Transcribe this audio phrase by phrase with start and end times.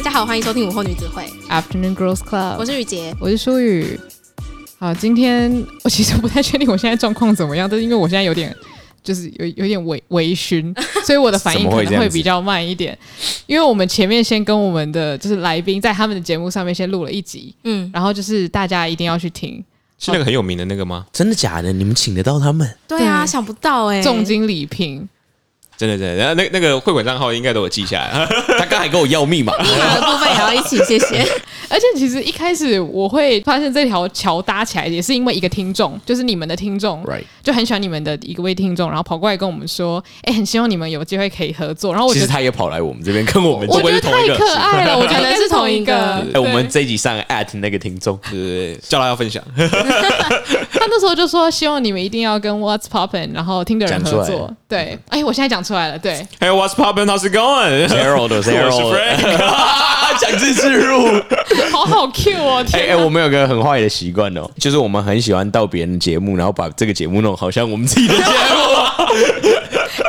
[0.00, 4.00] 大家好，欢迎收听午后女子会 Afternoon Girls Club，我是雨洁，我是舒雨。
[4.78, 8.56] 好，今天我其实不太确定我现在状况怎么样，但是因为我现在有点
[9.04, 10.74] 就是有有点微微醺，
[11.04, 12.98] 所以我的反应可能会比较慢一点。
[13.46, 19.62] 因为我们前面先跟我们的就是来宾在他们的节目上面先录了一集，嗯，然后就是大家一定要去听，
[19.98, 21.04] 是那个很有名的那个吗？
[21.12, 21.70] 真的假的？
[21.74, 22.66] 你们请得到他们？
[22.88, 25.06] 对啊，想不到哎、欸，重金礼聘。
[25.80, 28.26] 真的真的，然后那那个汇款账号应该都有记下来。
[28.58, 31.26] 他刚才跟我要密码，密码的部分也要一起，谢谢。
[31.70, 37.02] 而且其实一开始我会发现这条桥搭起来也是因为一个听众，就是你们的听众.
[37.42, 41.92] 就很喜欢你们的一个位听众，然后跑过来跟我们说，哎，很希望你们有机会可以合作。
[41.94, 45.94] 然后我觉得其实他也跑来我们这边跟我们，我觉得太可爱了，我觉得是同一个。
[46.34, 49.42] 哎，我们这一集上 at 那个听众，对对对，叫他要分享。
[49.56, 54.54] 他那时候就说希望你们一定要跟 What's Poppin'，然后听的人合作。
[54.68, 56.26] 对，哎，我现在讲出来了，对。
[56.40, 57.06] What's poppin'?
[57.06, 57.86] How's it going?
[57.86, 58.92] Zero 的 Zero，
[60.18, 61.06] 强制自入，
[61.70, 62.64] 好好 Q 哦！
[62.74, 69.59] 哎哎，我们有个很坏的习惯哦， 就是我们很喜欢到别人的节目，然后把这个节目弄好像我们自己的节目。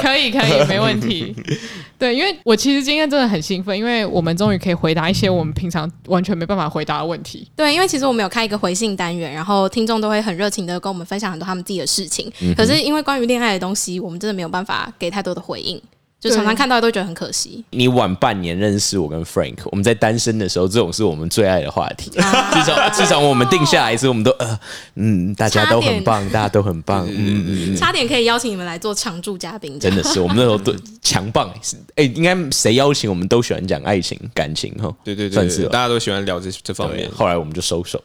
[0.01, 1.35] 可以可以，没问题。
[1.97, 7.47] 对，因为我其实今天真的很兴奋，因为我们终于可以回答一些我们平常完全没办法回答的问题。
[7.55, 12.31] 对，因为其实我们有开一个回信单元，然后听众都会很热情的跟我们分享很多他们自己的事情。
[12.41, 15.79] 嗯、可是因为关于恋爱的东西，我们真的没有办法给太多的回应。
[16.21, 17.65] 就常常看到都觉得很可惜。
[17.71, 22.11] 你晚半年认识我跟 Frank，我们在单身的时候，这种是我们最爱的话题。
[22.19, 24.59] 啊、至少至少我们定下来之后，我们都呃
[24.95, 29.79] 嗯，大家都很棒，大家都很棒，嗯嗯嗯，差点可以邀请你们来做常驻嘉宾。
[29.79, 31.49] 真的是，我们那时候都强棒。
[31.95, 34.93] 哎、欸，应该谁邀请我们都喜欢讲爱情感情哈。
[35.03, 37.09] 对对对，算是大家都喜欢聊这这方面。
[37.11, 37.99] 后来我们就收手。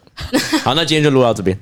[0.64, 1.58] 好，那今天就录到这边。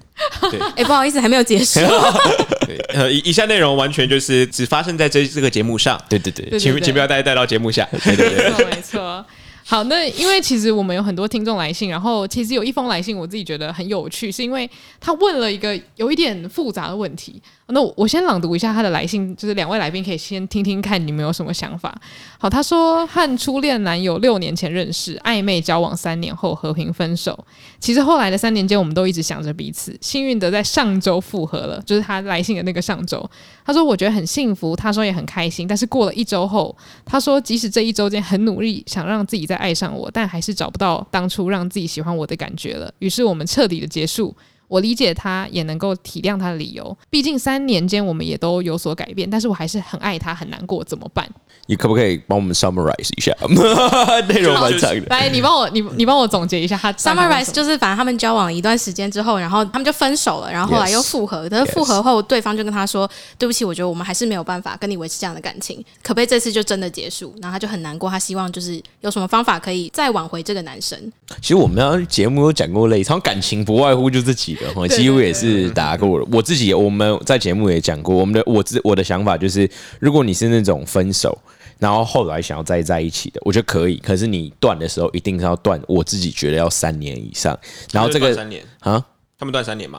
[0.52, 1.80] 对，哎、欸，不好意思，还没有结束。
[2.66, 6.00] 对，呃，以以下内容完全就是只发生在这这个节目上。
[6.08, 6.58] 对对对。
[6.58, 7.88] 请请不要带带到节目下。
[8.04, 9.26] 对对对，没错没错。
[9.66, 14.68] 好，那因为其实我们有很多听众来信，然后其实有一封来信，我自己觉得很有趣，是因为
[15.00, 17.40] 他问了一个有一点复杂的问题。
[17.68, 21.94] 那我先朗读一下他的来信，就是两位来宾可以先听听看你们有什么想法。
[22.38, 27.38] 好，他说和初恋男友六年前认识，暧昧交往三年后和平分手。
[27.80, 33.28] 其实后来的三年间，我们都一直想着彼此，幸运的在上周复合了，就是他来信的那个上周。
[33.64, 35.66] 他说我觉得很幸福，他说也很开心。
[35.66, 36.76] 但是过了一周后，
[37.06, 42.92] 他说即使这一周间很努力想让自己再爱上我，但还是找不到当初让自己喜欢我的感觉了。
[42.98, 44.36] 于是我们彻底的结束。
[44.68, 46.96] 我理解他，也能够体谅他的理由。
[47.10, 51.28] 毕竟三年间我们也都有所改变，但是我还是很爱他，很难过，怎么办？
[51.66, 53.32] 你可不可以帮我们 summarize 一下
[54.28, 55.06] 内容蛮长的？
[55.08, 56.92] 来，你帮我，你你帮我总结一下他。
[57.04, 61.48] summarize 就是反正他们交往了一段时间之后，然后他们就分手了，然后后来又复合。
[61.48, 63.12] 可是复合后，对方就跟他说：“yes.
[63.38, 70.98] 对不起，我觉得我们还是没有办法跟你维持这样的感情，可不可以这次就真的结束？”然后他就很难过，他希望就是有什么方法可以再挽回这个男生。
[71.40, 76.26] 其实我们要节目有讲过类似，感情不外乎就这几个，几乎也是打过了。
[76.32, 79.68] 我自己我们在节目也讲过，我们的我自我的想法就是，
[80.00, 81.38] 如果你是那种分手。
[81.76, 83.96] 然后后来想要再在一起的，我觉得可以。
[83.96, 87.58] 可是你断的时候一定是要断，我自己觉得要三年以上。
[87.92, 89.04] 然后这个三年啊，
[89.36, 89.90] 他们断三年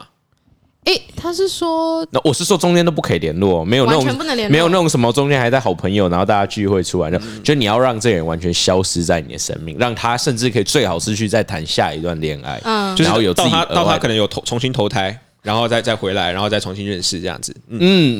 [0.86, 0.92] 吗？
[0.92, 4.04] 诶，他是说，那我是说中间都不可以联络，没有那种
[4.48, 15.18] 没有那种什么中间还在好朋友，然后大家聚会出来，就就你要让这个人完全消失在你的生命，让他甚至可以最好是去再谈下一段恋爱，嗯，然后有到他到他可能有投重新投胎。
[15.46, 17.54] 然后再再回来，然后再重新认识这样子。
[17.68, 17.78] 嗯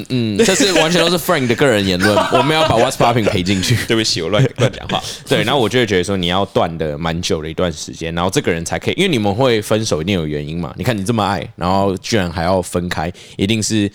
[0.09, 3.77] 嗯，嗯，这是完全都是 Frank 的个人言论， 我们要把 What's Popping 赔进去。
[3.89, 5.03] 对不起，我乱乱讲话。
[5.27, 10.73] 对，然后我就会觉得说，你要断的蛮久的一段时间，然后这个人才可以，因为你们会分手一定有原因嘛。
[10.79, 13.91] 你看你这么爱，然后居然还要分开，一定是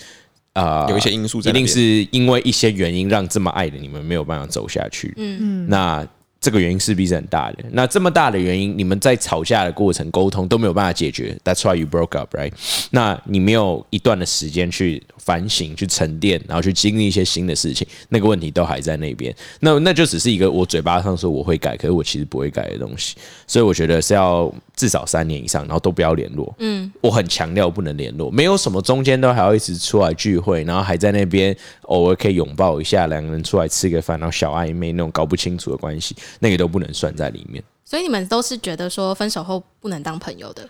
[0.52, 5.14] 呃有一些因素在，一定是因为一些原因让这么爱的你们没有办法走下去。
[5.16, 6.06] 嗯嗯，那。
[6.42, 7.60] 这个原因势必是很大的。
[7.72, 11.38] 那这么大的原因，你们在吵架的过程沟通都没有办法解决。
[11.46, 12.52] That's why you broke up, right？
[12.90, 19.34] 那你没有一段的时间去反省、去沉淀，然后去经历一些新的事情，那个问题都还在那边。
[19.60, 23.16] 那那就只是一个我嘴巴上说我会改，可是我其实不会改的东西。
[23.46, 24.52] 所以我觉得是要
[24.82, 26.52] 至少三年以上，然后都不要联络。
[26.58, 36.16] 嗯，我很强调不能联络，没有什么中间都还要一直出来聚会，然后还在那边偶尔可以拥抱一下，两个人出来吃个饭，然后小暧昧那种搞不清楚的关系。
[36.40, 40.68] 那个都不能算在里面，所以你们都是觉得说分手后不能当朋友的。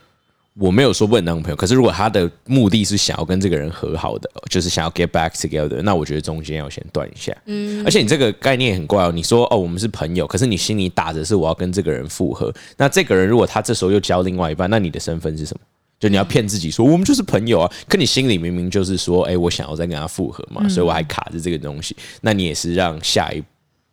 [0.59, 7.35] 我没有说不能当朋友，可是如果他的目的是想要跟这个人和好的，就是想要 get back together，那我觉得中间要先断一下。
[7.45, 15.61] 嗯，而且你这个概念很怪哦，你说哦我们是朋友，可是你心里打着是我要跟这个人复合，那这个人如果他这时候又交另外一半，那你的身份是什么？
[15.99, 23.41] 就你要骗自己说我们就是朋友啊，可你心里明明就是说，哎，我想要再跟他复合嘛，所以我还卡着这个东西，那你也是让下一。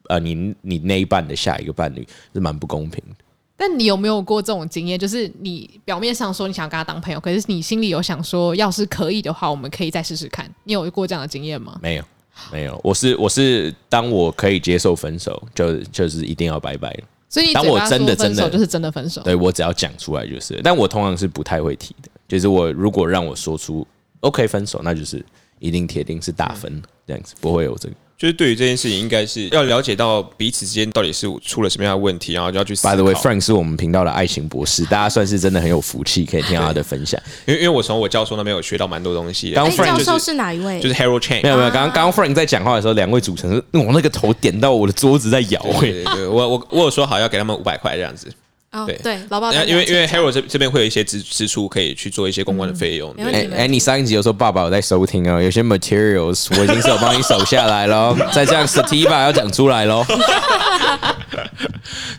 [0.08, 2.02] 呃，你你那一半的下一个伴侣
[2.32, 3.24] 是蛮不公平的。
[3.60, 4.96] 但你有没有过这种经验？
[4.96, 10.48] 就是你表面上说你想跟他当朋友，可是你心里有想说，要是可以的话，我们可以再试试看。
[10.62, 11.76] 你有过这样的经验吗？
[11.82, 12.04] 没有，
[12.52, 12.80] 没有。
[12.84, 17.00] 我是我是，当我可以接受分手，就就是一定要拜拜了。
[17.28, 20.60] 所以你当我真的真的就是真的分手，对我只要讲出来就是。
[20.62, 23.84] 但我通常是不太会提的，就是我如果让我说出
[24.20, 25.22] OK 分手，那就是
[25.58, 27.94] 一定铁定是大分这样子，不会有这个。
[28.18, 32.74] 就是对于这件事情，应该是要了解到彼此之间到底是出了什么样的问题，然后就要去。
[32.74, 37.20] By the way，Frank 是我们频道的爱情博士，大家算是真的很有福气，可以听到他的分享。
[37.46, 39.52] 因为因为我从我教授那边有学到蛮多东西。
[39.52, 40.80] 刚 Frank 教授是哪一位？
[40.80, 41.44] 就是 Harold Chang。
[41.44, 45.62] 没有没有，刚刚刚刚 Frank 在讲话的时候，两位主持人我那个头点到我的桌子在摇。
[45.78, 48.28] 对对对，我我我有说好要给他们五百块这样子。
[48.70, 49.52] 哦，对对，劳保。
[49.52, 53.10] 因为因为 Harold 这这边会有一些支支出，可以去做一些公关的费用。
[53.18, 58.14] 哎哎，你上一集有说爸爸有在收听哦，有些 materials 我已经是有帮你守下来了。
[58.32, 60.04] 再这样 Sativa 要讲出来喽。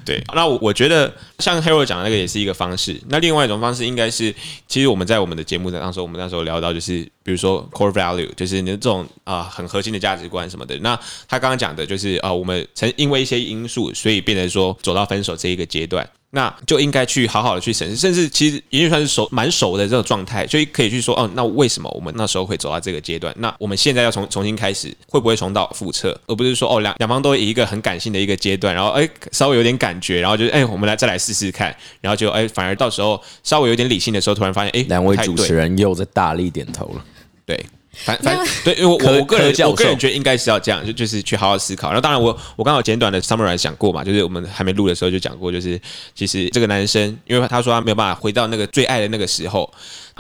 [0.04, 3.00] 对，那我我觉得像 Harold 讲的那个也是一个方式。
[3.10, 4.34] 那另外一种方式应该是，
[4.68, 10.75] 其实我们在我们的节目的当时，我们那时候聊到就是，比如说 core value，就是你的这种啊、呃、很核心的价值观什么的。
[10.80, 16.07] 那他刚刚讲的就是啊、呃，我们曾因为一些因素，所以变成说走到分手这一个阶段。
[16.31, 23.34] 那就应该去好好的去审视，甚至其实已经算是熟蛮熟的这种状态，所以可以去说，哦，那为什么我们那时候会走到这个阶段？
[23.40, 26.16] 那我们现在要重重新开始，会不会重蹈覆辙？
[26.28, 37.04] 而不是说，哦，两两方都以一个很感性的一个阶段，然后哎稍微有点感觉，然后就哎我们来再来试试看，然后就哎反而到时候稍微有点理性的时候，突然发现哎，两位主持人又在大力点头了，
[37.46, 37.66] 对。
[38.06, 41.90] 反反对，因为我我个人我个人觉得应该是要这样，就就是去好好思考。
[41.90, 45.80] 然后当然我我刚好简短的 summarize 讲过嘛，就是我们还没录的时候就讲过，就是
[46.16, 49.72] 其实这个男生，因为他说他没有办法回到那个最爱的那个时候，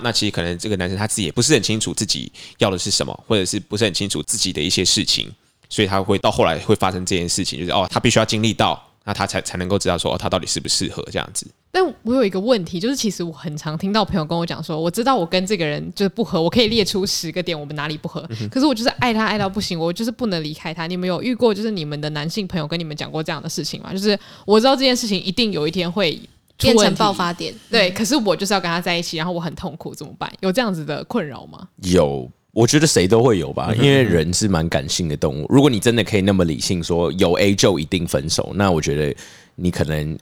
[0.01, 5.29] 那其实可能这个男生他自己也不是很清楚自己要的是什么，或者是不是很清楚自己的一些事情，
[5.69, 8.88] 所以他会到后来会发生这件事情，就是哦，他必须要经历到。
[9.09, 11.47] 那他才才能够知道说，哦，他到底适不适合这样子。
[11.71, 20.85] 但我有一个问题，就是其实我很常听到朋友跟我讲说，我知道我跟这个人就是不合，我可以列出十个点我们哪里不合，嗯、可是我就是爱他爱到不行，我就是不能离开他。
[20.85, 23.91] 你们有遇过就是你们的男性朋友跟你们讲过这样的事情吗？
[23.91, 24.15] 就是
[24.45, 26.21] 我知道这件事情一定有一天会
[26.57, 30.31] 变成爆发点，对，可是我就是要跟他在一起，然后我很痛苦，怎么办？
[30.41, 31.67] 有这样子的困扰吗？
[31.81, 32.29] 有。
[32.59, 35.45] 我觉得谁都会有吧，因为人是蛮感性的动物。
[35.47, 39.15] 如果你真的可以那么理性，说有 A 就一定分手，那我觉得
[39.55, 40.19] 你可能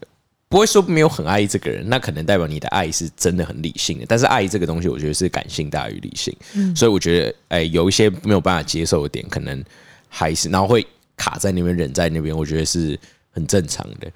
[0.48, 4.06] 不会说没有很爱这个人，那可能代表你的爱是真的很理性的。
[4.08, 6.32] 但是爱这个东西，我觉得是感性大于理性，
[6.76, 9.64] 所以我觉得哎，有一些没有办法接受的点，可能
[10.08, 10.86] 还是然后会
[11.16, 13.00] 卡在那边，忍在那边，我觉得是
[13.32, 14.12] 很正常的。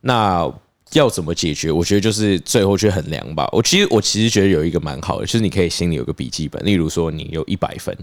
[0.00, 0.48] 那。
[0.96, 1.70] 要怎么解决？
[1.70, 3.46] 我觉得就是最后去衡量吧。
[3.52, 6.64] 我其实我其实觉得有一个蛮好的，就是你可以心里有个笔记本。
[6.64, 7.94] 例如说，你有一百分，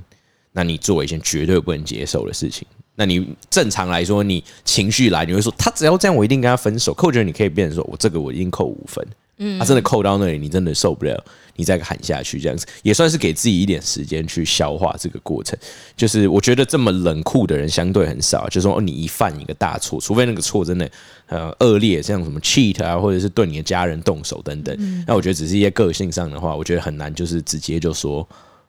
[0.52, 2.68] 那你做一件绝对不能接受的事情。
[2.96, 6.94] 那你正常来说，你情绪来，你会说他只要这样，我一定跟他分手。
[6.94, 9.04] 可我觉得你可以变成说，我这个我一定扣五分。
[9.38, 11.24] 嗯，他真的扣到那里，你真的受不了，
[11.56, 15.58] 你再喊下去，这样子也算是给自己一点时间去消化这个过程。
[15.98, 20.90] 就是我觉得这么冷酷的人相对很少，就是说你一犯一个大错，除非那个错真的
[21.28, 25.06] 呃恶劣，像什么 cheat 啊，或者是对你的家人动手等等。
[25.08, 28.28] 那我觉得只是一些个性上的话，我觉得很难就是直接就说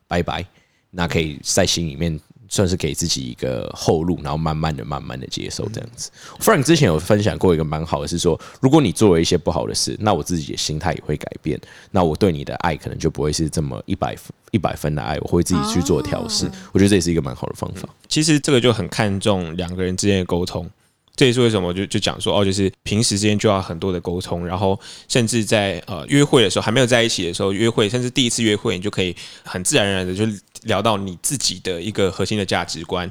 [0.08, 0.44] 拜拜。
[0.90, 2.18] 那可以在心里面。
[2.54, 6.08] 算是给自己一个后路，然后慢慢的、慢慢的接受这样子。
[6.38, 16.49] Frank 之前有分享过一个蛮好的，是说，如果你做了一些不好的事，那我自己的心态也会改变，那我对你的爱可能就不会是这么一百分、一百分的爱，我会自己去做调试。
[16.70, 17.88] 我觉得这也是一个蛮好的方法。
[18.06, 20.70] 其实这个就很看重两个人之间的沟通。
[21.16, 24.78] 这也是为什么我就就讲说哦，就是平时之间就要很多的沟通，然后
[25.09, 30.25] 甚至在呃约会的时候还没有在一起的时候约会，甚至第一次约会，你就可以很自然而然的就
[30.64, 33.06] 聊到你自己的一个核心的价值观，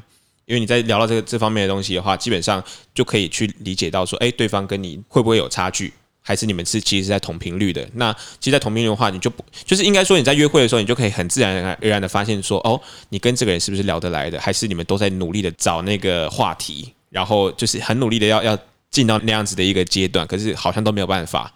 [0.46, 2.62] 因为你在聊到这个这方面的东西的话，基本上
[2.94, 7.88] 就可以去理解到说，哎，对方跟你会不会有差距，还是你们是其实是在同频率的？
[7.94, 16.94] 那其实，在同频率的话，你就不就是应该说你在约会的时候，你就可以很自然而然的发现说，哦，你跟这个人是不是聊得来的，还是你们都在努力的找那个话题。
[17.14, 18.58] 然后就是很努力的要要
[18.90, 21.54] 进到那样子的一个阶段，可是好像都没有办法。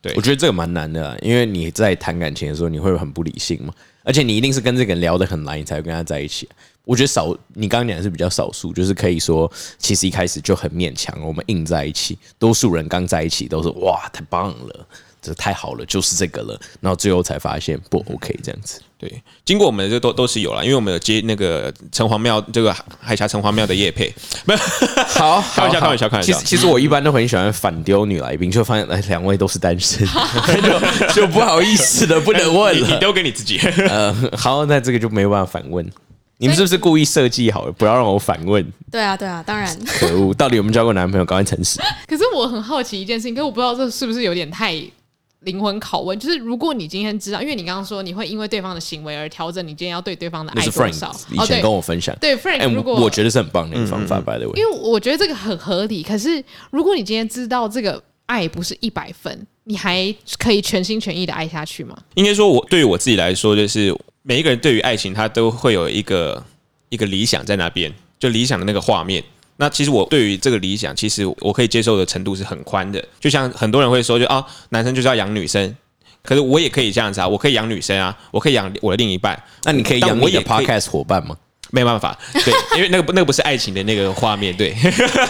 [0.00, 3.72] 对，我觉得这个蛮难的，因为你在谈感情的时候，你会很不理性嘛，
[4.02, 6.48] 而且你一定是跟这个人聊得很来，你才会跟他在一起。
[6.84, 9.48] 我觉得少，你刚刚讲的是比较少数，就是可以说，
[9.78, 12.18] 其实一开始就很勉强，我们硬在一起。
[12.40, 14.88] 多数人刚在一起都是哇，太棒了。
[15.22, 16.60] 这太好了，就是这个了。
[16.80, 18.80] 然后最后才发现不 OK，这样子。
[18.98, 24.12] 对，经过我们的这都都是有了，因为我们有接那个城隍庙这个海峡城隍庙的叶配，
[24.46, 24.60] 没有。
[25.08, 26.32] 好，开玩笑，开玩笑，开玩笑。
[26.32, 30.06] 其实其实我一般都很喜欢反丢女来宾，就发现哎，两位都是单身，
[31.14, 32.88] 就就不好意思的不能问了。
[32.88, 33.58] 你丢给你自己。
[33.88, 35.84] 呃，好，那这个就没有办法反问。
[36.38, 38.64] 你们是不是故意设计好了，不要让我反问？
[38.90, 39.76] 对啊，对啊，当然。
[39.86, 41.24] 可恶，到底有没有交过男朋友？
[41.24, 41.80] 赶快诚实。
[42.06, 44.74] 可是我很好奇一件事情，可是我不知道这是不是有点太
[45.44, 46.18] 灵魂拷问。
[46.18, 51.14] 就是如果你今天知道，因为你刚刚说你会因为对方的行为而调整你今天要对对方的爱多少。
[51.30, 54.52] 以前跟我分享，哦、对，对 Frank，如果、欸、我觉得是很棒的一个方法，by the way。
[54.56, 56.02] 因为我觉得这个很合理。
[56.02, 61.96] 可是如果你今天知道这个爱不是一百分，你还可以全心全意的爱下去吗？
[62.14, 66.42] 应该说，我对于我自己来说，就是每一个人对于爱情，他都会有一个。
[66.92, 69.24] 一个理想在那边，就理想的那个画面。
[69.62, 73.00] 那其实我对于这个理想，其实我可以接受的程度是很宽的。
[73.20, 75.72] 就像很多人会说就，就啊，男生就是要养女生，
[76.24, 79.40] 可是我也可以这样子啊，我可以养女生啊，我可以养我的另一半。
[79.62, 81.36] 那你可以养我的 podcast 伙伴吗？
[81.70, 84.74] 没有办法，对，因为那个不，那个不是爱情的那个画面，对。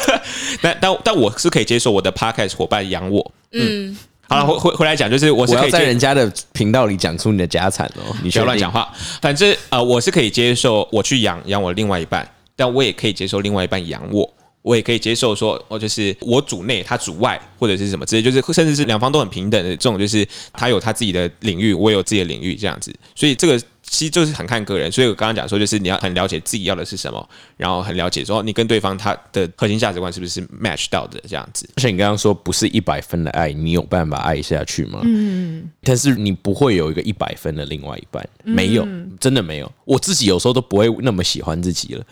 [0.62, 3.90] 但但但我是可以接受我的 podcast 伙伴养我，嗯。
[3.90, 3.98] 嗯
[4.28, 8.90] 好了，回回回来讲，就是我是可以在人家的频道里讲出你的家产哦，你不要乱讲话。
[9.20, 14.32] 反正呃，我是可以接受我去养养我另外一半，但我也可以接受另外一半养我，
[14.62, 22.94] 我也可以接受说，哦就是我主内，他主外，或者是什么之类，就是甚至是两方都很平等的这种，就是他有他自己的领域，我有自己的领域，这样子。
[23.14, 23.60] 所以这个。
[23.84, 27.28] 其实就是很看个人，所以我刚刚讲说，就是你要很了解自己要的是什么，
[27.58, 31.68] 然后很了解说你跟对方他的核心价值观是不是 match 到的这样子。
[31.76, 35.00] 而且你刚刚说不是一百分的爱，你有办法爱下去吗？
[35.04, 38.88] 嗯，但是你不会有一个一百分的另外一半，没有，
[39.20, 39.70] 真的没有。
[39.84, 42.02] 我自己有时候都不会那么喜欢自己了。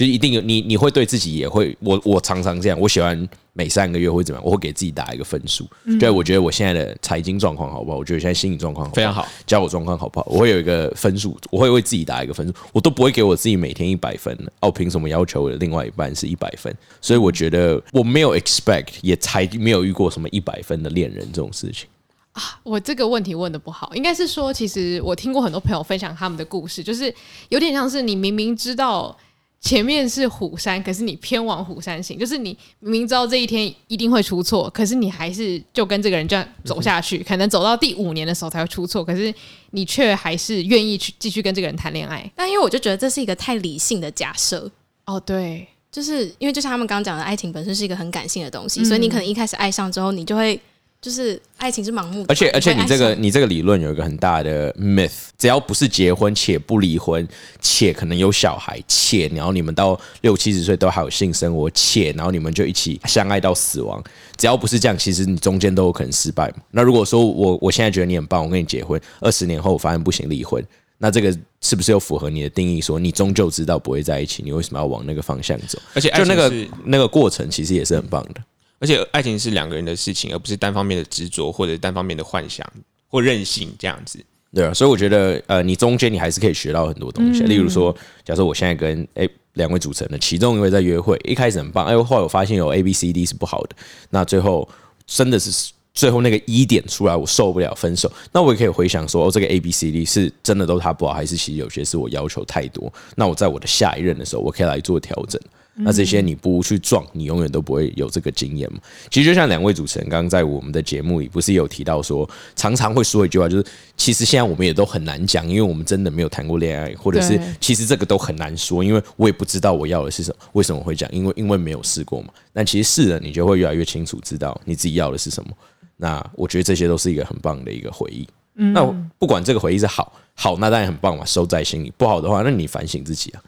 [0.00, 5.66] 就一定有你，你会对自己也会，我我常常这样，我喜欢每三个月会怎么样，我会给自己打一个分数。
[5.98, 7.98] 对，我觉得我现在的财经状况好不好？
[7.98, 10.26] 我觉得现在心理状况非常好，交友状况好不好？
[10.30, 14.34] 我会有一个分数，我会为自己打一个分数，我都不会给我自己每天一百分。
[14.60, 16.74] 哦，凭什么要求我的另外一半是一百分？
[17.02, 21.86] 所以我觉得我没有 expect，也才没有遇过什么一百分的恋人这种事情
[22.32, 22.58] 啊。
[22.62, 27.14] 我这个问题问的不好，应该是说，其实我听过很多朋友分享他们的故事，就是
[27.50, 29.14] 有点像是你明明知道。
[29.60, 39.32] 前面是虎山，可是你偏往虎山行，就是你明明知道这一天一定会出错，可是你还是就跟这个人这样走下去，可能走到第五年的时候才会出错，可是
[39.72, 42.30] 你却还是愿意去继续跟这个人谈恋爱。
[42.34, 44.70] 但因为我就觉得这是一个太理性的假设
[45.04, 50.60] 哦，对，就是因为就像他们刚刚讲的，爱情本身是一个很感性的东西，所以你可能一开始爱上之后，你就会。
[51.00, 57.26] 就是爱情是盲目的，而且而且你这个你这个理论有一个很大的 myth，只要不是结婚且不离婚，
[57.62, 64.02] 且可能有小孩，且然后你们到六七十岁都还有性生活，且然后你们就一起相爱到死亡，
[64.36, 66.56] 只要不是这样，其实你中间都有可能失败嘛。
[66.70, 70.62] 那如果说我我现在觉得你很棒，我跟你结婚，二十年后我发现不行离婚，
[70.98, 72.78] 那这个是不是又符合你的定义？
[72.78, 75.78] 说你终究知道不会在一起，你为什么要往那个方向走？
[75.94, 76.52] 而且就那个
[76.84, 78.42] 那个过程其实也是很棒的。
[78.80, 82.66] 而且爱情是两个人的事情，而不是单方面的执着或者单方面的幻想
[83.06, 84.18] 或任性这样子。
[84.52, 87.44] 对啊，所以我觉得，呃，你中间你还是可以学到很多东西。
[87.44, 87.94] 例如说，
[88.24, 93.76] 假设我现在跟诶两位主持人的其中一位在约会，一开始很棒，哎，后来我发现有 A B C D 是不好的，
[94.08, 94.68] 那最后
[95.06, 98.10] 真的是最后那个一点出来，我受不了分手。
[98.32, 102.92] 那我也可以回想说，哦，这个 A B C D 是真的都他不好，还是其实有些是我要求太多？
[103.14, 105.40] 那我在我的下一任的时候，我可以来做调整。
[105.82, 108.78] 那这些你不去撞，你永远都不会有这个经验嘛。
[109.10, 113.64] 其实就像两位主持人刚刚在我们的节目里，不是有提到说，常常会说一句话，就是
[113.96, 120.36] 其实现在我们也都很难讲，因为我们真的没有谈过恋爱，或者是其实这个都很难说，因为我也不知道我要的是什么。
[120.52, 121.10] 为什么会讲？
[121.12, 122.28] 因为因为没有试过嘛。
[122.52, 125.50] 但其实试了，你就会越来越清楚，知道你自己要的是什么。
[125.96, 128.26] 那我觉得这些都是一个很棒的一个回忆。
[128.54, 128.84] 那
[129.18, 133.42] 不管这个回忆是好好，那当然很棒嘛，收在心里；不好的话，那你反省自己啊，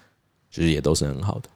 [0.50, 1.48] 其实也都是很好的。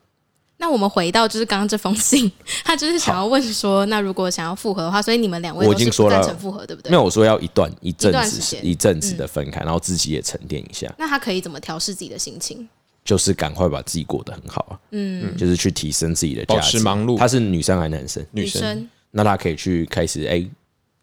[0.59, 2.31] 那我们回到就是刚刚这封信，
[2.65, 6.91] 他就是想要问说，那如果想要复合的话，所以你们两位都是不赞成复合，对不对？
[6.91, 10.93] 没有，我说要一段一阵子一阵子的分开，然后自己也沉淀一下。
[10.99, 12.67] 那他可以怎么调试自己的心情？
[13.05, 16.61] 就是赶快把自己过得很好啊，嗯，就是去提升自己的价值。
[16.61, 17.17] 保持忙碌。
[17.17, 18.27] 他是女生还是男生？
[18.33, 18.89] 女生。
[19.13, 20.45] 那他可以去开始哎，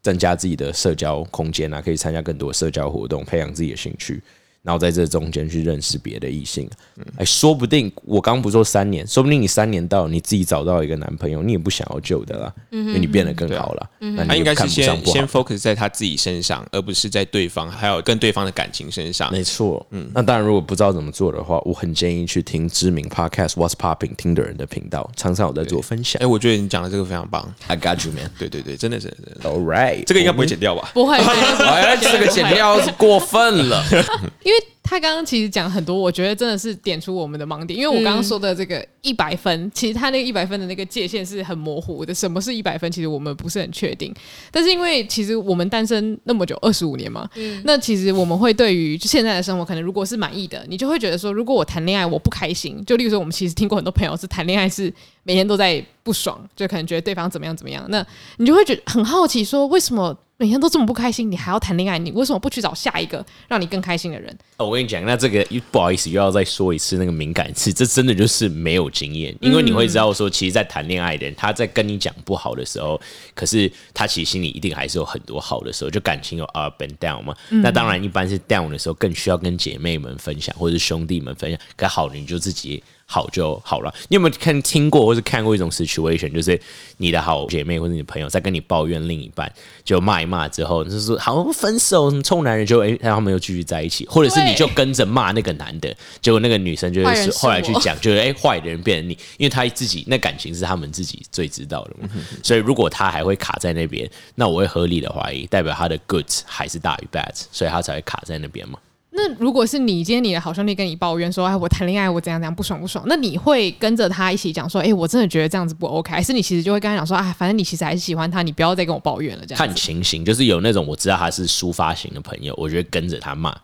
[0.02, 4.22] 增加自己的社交空间啊，可以参加更多社交活动，培养自己的兴趣。
[4.64, 6.70] 然后在这中间去认识别的异性，
[7.18, 13.90] 哎，说不定我刚不说三年，说不定你三年到你自己找到一个男朋友，你也不想要旧的啦，因为你变得更好了。
[14.00, 19.30] 那他应该是先先 focus 在他自己身上，而不是在对方还有跟对方的感情身上。
[19.34, 26.22] 没错，嗯，那当然，如果不知道怎么做的话，我很建议去听知名 podcast What's Popping 听的人的频道，常常有在做分享。
[26.24, 28.32] 哎，我觉得你讲的这个非常棒，I got you man。
[28.40, 30.90] 对对对，真的是，All right，这个应该不会剪掉吧？
[30.94, 33.84] 不会，哎，这个剪掉是过分了，
[34.44, 34.53] 因为。
[34.54, 34.73] Yut.
[34.84, 42.14] 他刚刚其实讲很多，我觉得真的是点出我们的盲点，因为我刚刚说的这个一百分，嗯、其实他那个一百分的那个界限是很模糊的。
[42.14, 42.92] 什么是一百分？
[42.92, 44.14] 其实我们不是很确定。
[44.52, 58.06] 但是因为其实我们单身那么久，二十五年嘛，嗯、那其实我们会对于现在的生活，可能如果是满意的，你就会觉得说，如果我谈恋爱我不开心，就例如说，我们其实听过很多朋友是谈恋爱是每天都在不爽，就可能觉得对方怎么样怎么样，那
[58.38, 60.18] 你就会觉得很好奇，说为什么？
[60.36, 61.98] 每天都这么不开心，你还要谈恋爱？
[61.98, 64.36] 你为什么不去找下一个让你更开心的人？
[64.58, 69.36] 哦，我跟你讲，那这个不好意思，又要再说一次那个敏感词，这真的就是没有经验。
[69.40, 73.00] 因为你会知道说，其实，在谈恋爱的人，他在跟你讲不好的时候，
[73.34, 77.36] 可是他其实心里一定还是有很多好的时候，就感情有 up and down 嘛。
[77.50, 81.60] 嗯、那当然，一般是 down 的时候，更需要跟姐妹们分享，或者是兄弟们分享。
[81.76, 82.84] 可好的，你就自己。
[83.14, 83.94] 好就好了。
[84.10, 86.60] 你有没有看听过或是看过一种 situation，就是
[86.98, 89.52] 你的好姐妹或者你的朋友在跟你抱怨另一半，
[89.84, 102.10] 就骂一骂之后，就是说好分手，臭男人就哎，他们又继续在一起，或者是你就跟着骂那个男的，结果那个女生就是后来去讲，就是哎坏的人变成你，因为他自己那感情是他们自己最知道的嘛。
[102.42, 108.80] 所以如果他还会卡在那边，那我会合理的怀疑，代表他的 good 还是大于 bad，所以他才会卡在那边嘛。
[109.16, 119.58] 那如果是你今天你的好兄弟跟你抱怨说，哎，我谈恋爱我怎样怎样不爽不爽，那你会跟着他一起讲说，哎，我真的觉得这样子不 OK，还是你其实就会跟他讲说，哎，反正你其实还是喜欢他，你不要再跟我抱怨了，这样。
[119.58, 123.56] 看情形，就是有那种我知道他是抒发型的朋友，我觉得跟着他骂，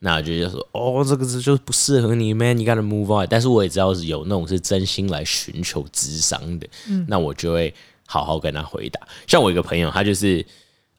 [0.00, 3.26] 那我就就说，哦，这个是就不适合你，man，你 gotta move on。
[3.30, 7.72] 但是我也知道是有那种是真心来寻求智商的，嗯，那我就会
[8.06, 9.00] 好好跟他回答。
[9.26, 10.44] 像我一个朋友，他就是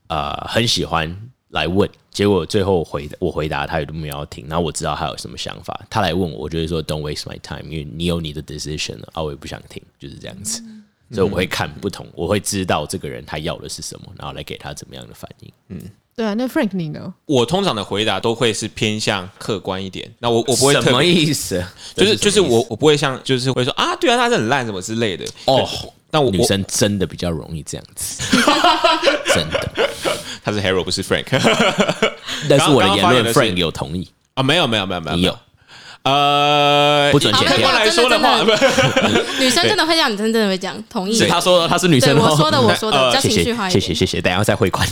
[0.08, 1.16] 呃很喜欢。
[1.52, 15.52] 来问，结果最后回我回答他也都没有要听，然后我知道他有什么想法，他来问我，我就会说 Don't waste my time，因为你有你的 decision 了，啊，我也不想听，就是这样子，嗯、所以我会看不同，我会知道这个人他要的是什么，然后来给他怎么样的反应。
[15.68, 15.82] 嗯，
[16.16, 17.14] 对啊，那 Frank 你呢？
[17.26, 21.62] 我通常的回答都会是偏向客观一点，那我我不会什么意思？
[21.96, 25.68] 就是就是我我不会像就是会说啊，对啊，他是很烂什么之类的哦。
[26.14, 28.22] 那我女生真的比较容易这样子，
[29.34, 29.90] 真的。
[30.44, 31.26] 他是 Harold，不是 Frank。
[32.50, 34.44] 但是我的言论，Frank 有同意啊？
[34.44, 35.38] 没有，没有，没有，没有，你有。
[36.04, 37.72] 呃，不准剪掉。
[37.72, 38.42] 来说的话，
[39.40, 41.20] 女生真的会这样，女生真的会讲同意。
[41.28, 43.80] 他说他是女生，我说的，我说的，比较情绪化一点。
[43.82, 44.88] 谢谢谢谢，等下再汇款。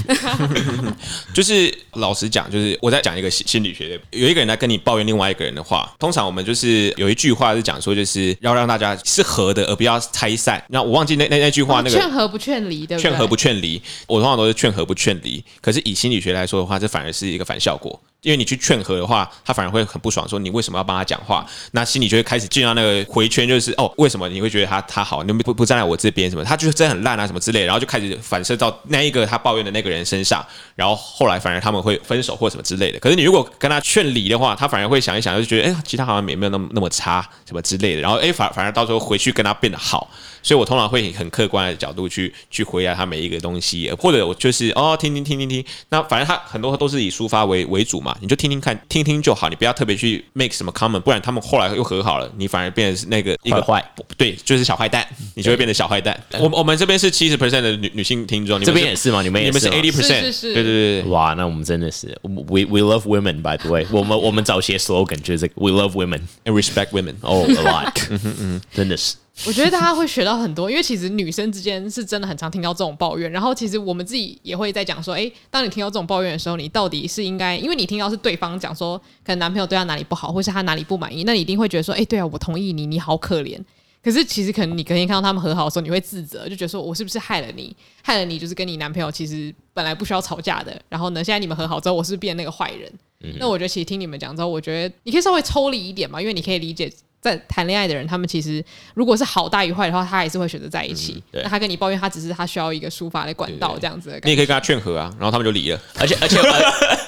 [1.34, 10.64] 就是老实讲，就是我在讲一个心心理学，有一个人在跟你抱怨另外一个人的话，通常我们就是有一句话是讲说，就是要让大家是和的，而不要拆散。
[10.70, 13.10] 那我忘记那那那句话，那个劝和不劝离，对不对？
[13.10, 15.44] 劝和不劝离，我通常都是劝和不劝离。
[15.62, 18.00] 可是以心理学来说的话，这反而是一个反效果。
[18.22, 21.46] 因为你去劝和的话，他反而会很不爽，说你为什么要帮他讲话？
[21.72, 26.44] 那心里就会开始进到那个回圈，就是哦，为什么你会觉得他他好，你不不站在我这边什么？
[26.44, 33.00] 他就是真的很烂啊什么之类，然后就开始反射到那一个他抱怨的那个人身上，然后后来反而他们会分手或什么之类的。
[33.00, 38.02] 可是你如果跟他劝离的话，他反而会想一想，就觉得哎，其他好像也没有那么那么差什么之类的。
[38.02, 40.10] 然后哎，反反而到时候回去跟他变得好。
[40.42, 53.84] 所以我通常会以很客观的角度去去回答他每一个东西，或者我就是哦听听听听听，那反正他很多都是以抒发为为主嘛，你就听听看，听听就好，你不要特别去 make 什么 comment，不然他们后来又和好了，你反而变成是那个一个坏，
[54.18, 56.20] 对，就是小坏蛋，你就会变成小坏蛋。
[56.40, 59.22] 我我们这边是七十 percent 的女女性听众，你们这边也是吗？
[59.22, 66.54] 你们也是你们是 eighty percent，对对对，哇，那我们真的是 we we love women by the way，我们我们早些 slogan 就是 we love women and
[66.54, 69.16] respect women，oh a lot， 嗯哼嗯，真的是。
[69.48, 83.58] 我觉得大家会学到很多，因为其实女生之间是真的很常听到这种抱怨，然后其实我们自己也会在讲说，诶，当你听到这种抱怨的时候，你到底是应该，因为你听到是对方讲说，可能男朋友对她哪里不好，或是她哪里不满意，那你一定会觉得说，诶，对啊，我同意你，你好可怜。
[84.02, 92.92] 可是其实可能你隔天看到他们和好的时候，你会自责，就觉得说我是不是害了你，害了你，就是跟你男朋友其实本来不需要吵架的，然后呢，现在你们和好之后，我是是变那个坏人？
[93.22, 96.92] 嗯、那我觉得其实听你们讲之后，我觉得你可以稍微抽离一点嘛，因为你可以理解。
[97.22, 101.22] 在谈恋爱的人，他们其实如果是好大于坏的话，他还是会选择在一起。
[101.34, 104.20] 嗯、那他跟你抱怨，他只是他需要一个抒发的管道，这样子的。
[104.24, 105.82] 你也可以跟他劝和啊，然后他们就离了。
[106.00, 106.40] 而且而且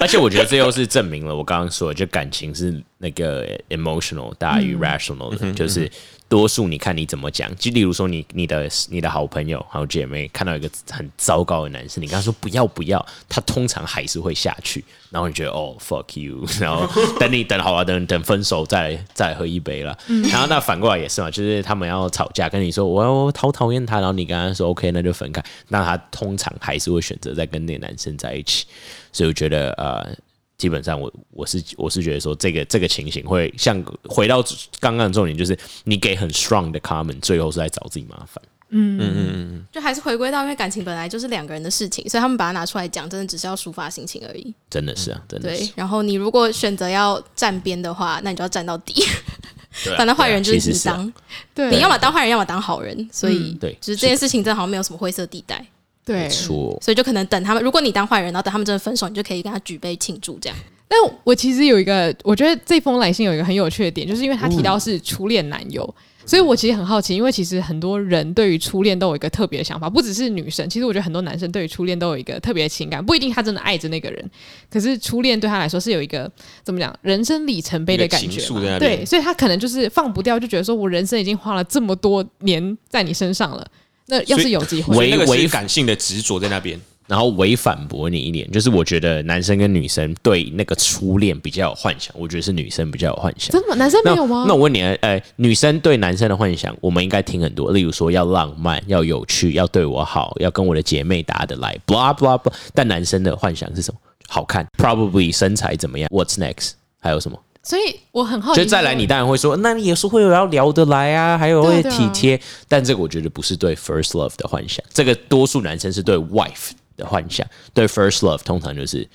[0.00, 5.90] 而且，我觉得这又是证明了我刚刚说的，就感情是那个 emotional 大于 rational 的，嗯、就是。
[6.32, 16.88] 多数你看你怎么讲，就例如说你你的你的好朋友还有姐妹看到一个很糟糕的男生，你跟他说不要不要，他通常还是会下去，然后你觉得哦 fuck you， 然后
[17.20, 19.94] 等你等好了，等等分手再再喝一杯了，
[20.30, 28.64] 然后那反过来也是嘛，就是他们要吵架，跟你说我要讨讨厌他，然后你跟他说 OK，那就分开，那他通常还是会选择再跟那个男生在一起，
[29.12, 30.16] 所以我觉得呃。
[30.62, 34.40] 基本上我，我我是我是觉得说，这个这个情形会像回到
[34.78, 38.40] 刚刚的重点，就是你给很 strong 的 comment，最后是在找自己麻烦。
[38.68, 44.54] 嗯嗯嗯嗯，就还是回归到，因为感情本来就是两个人的事情，所以他们把它拿出来讲，真的只是要抒发心情而已。
[44.70, 45.64] 真的是啊，真的是。
[45.64, 49.02] 对，然后你如果选择要站边的话，那你就要站到底。
[49.90, 51.12] 啊，反正坏人就是你当，
[51.52, 52.96] 对，你要么当坏人，要么当好人。
[53.10, 55.66] 所以，对，就是这件事情真的好像没有什么灰色地带。
[56.04, 56.78] 对，错。
[56.82, 60.58] 所以就可能等他们，如果你当坏人，然后等他们真的分手，你就可以跟他举杯庆祝这样。
[60.88, 65.82] 但我其实有一个，我觉得这封来信有一个很有趣的点，就是因为他提到是初恋男友。
[65.84, 70.70] 嗯所以，我其实很好奇，因为其实很多人对于初恋都有一个特别的想法，不只是女生。
[70.70, 74.30] 其实我觉得很多男生对于初恋都有一个特别的情感，不一定他真的爱着那个人，
[74.70, 76.30] 可是初恋对他来说是有一个
[76.62, 78.40] 怎么讲，人生里程碑的感觉。
[78.78, 83.66] 对，所以他可能就是放不掉，就觉得说我人生已经花了这么多年在你身上了，
[84.12, 86.78] 那要是有机会，那个是感性的执着在那边。
[87.08, 93.50] 然后违反驳你一点，就是我觉得男生跟女生对那个初恋比较有幻想，我觉得是女生比较有幻想。
[93.50, 93.74] 真的吗？
[93.74, 94.44] 男生没有吗？
[94.46, 102.52] 那，那我问你，呃，女生对男生的幻想，我们应该听很多，例如说要浪漫、要有趣、要对我好、要跟我的姐妹打得来，blah blah blah。
[102.72, 103.98] 但男生的幻想是什么？
[104.28, 106.72] 好看，probably 身材怎么样？What's next？
[107.00, 107.38] 还有什么？
[107.62, 112.40] 所以我很好奇，就再来，你当然会说，那你也是会有要聊得来啊，还有会体贴。
[112.68, 116.72] 但这个我觉得不是对 first love 的幻想，这个多数男生是对 wife。
[116.94, 119.08] 的幻想，对 first love 通常就是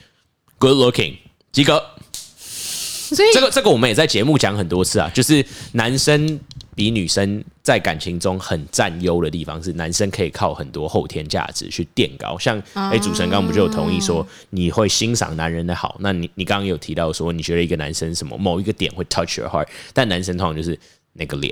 [0.58, 1.16] good looking
[1.52, 1.80] 及格，
[2.12, 6.40] 所以这个这个我们也在节目讲很多次啊，就是男生
[6.78, 20.80] 比女生在感情中很占优的地方是，男生可以靠很多后天价值去垫高，像哎、欸、主持人刚刚不就有同意说你会欣赏男人的好，那你你刚刚有提到说你觉得一个男生什么某一个点会 touch your heart，但男生通常就是
[21.14, 21.52] 那个脸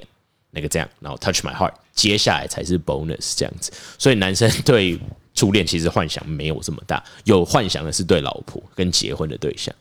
[0.52, 5.00] 那个这样，然后 touch my heart，接下来才是 bonus 这样子，所以男生对。
[5.38, 9.76] 初恋其实幻想没有这么大，有幻想的是对老婆跟结婚的对象。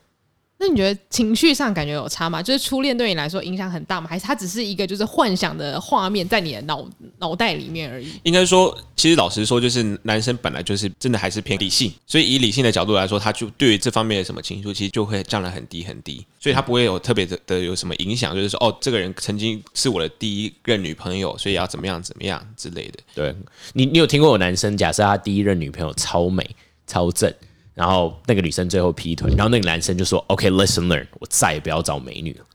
[0.65, 2.41] 那你觉得情绪上感觉有差吗？
[2.41, 4.07] 就是初恋对你来说影响很大吗？
[4.09, 6.83] 还是它只是一个就是幻想的画面在你的脑
[7.19, 8.13] 脑袋里面而已？
[8.23, 22.99] 应该说，其实老实说，就是男生本来就是真的还是偏理性，所以以理性的角度来说，他就对于这方面的什么情绪，其实就会降得很低很低，所以他不会有特别的的有什么影响，就是说哦，这个人曾经是我的第一任女朋友，所以要怎么样怎么样之类的。
[23.13, 23.35] 对
[23.73, 26.49] 你，你有听过有男生假设他第一任女朋友超美
[26.87, 27.31] 超正？
[27.75, 32.45] 然后那个女生最后劈腿，然后那个男生就说：“OK，listen learn，我再也不要找美女了。”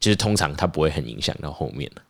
[0.00, 2.00] 就是通常他不会很影响到后面的。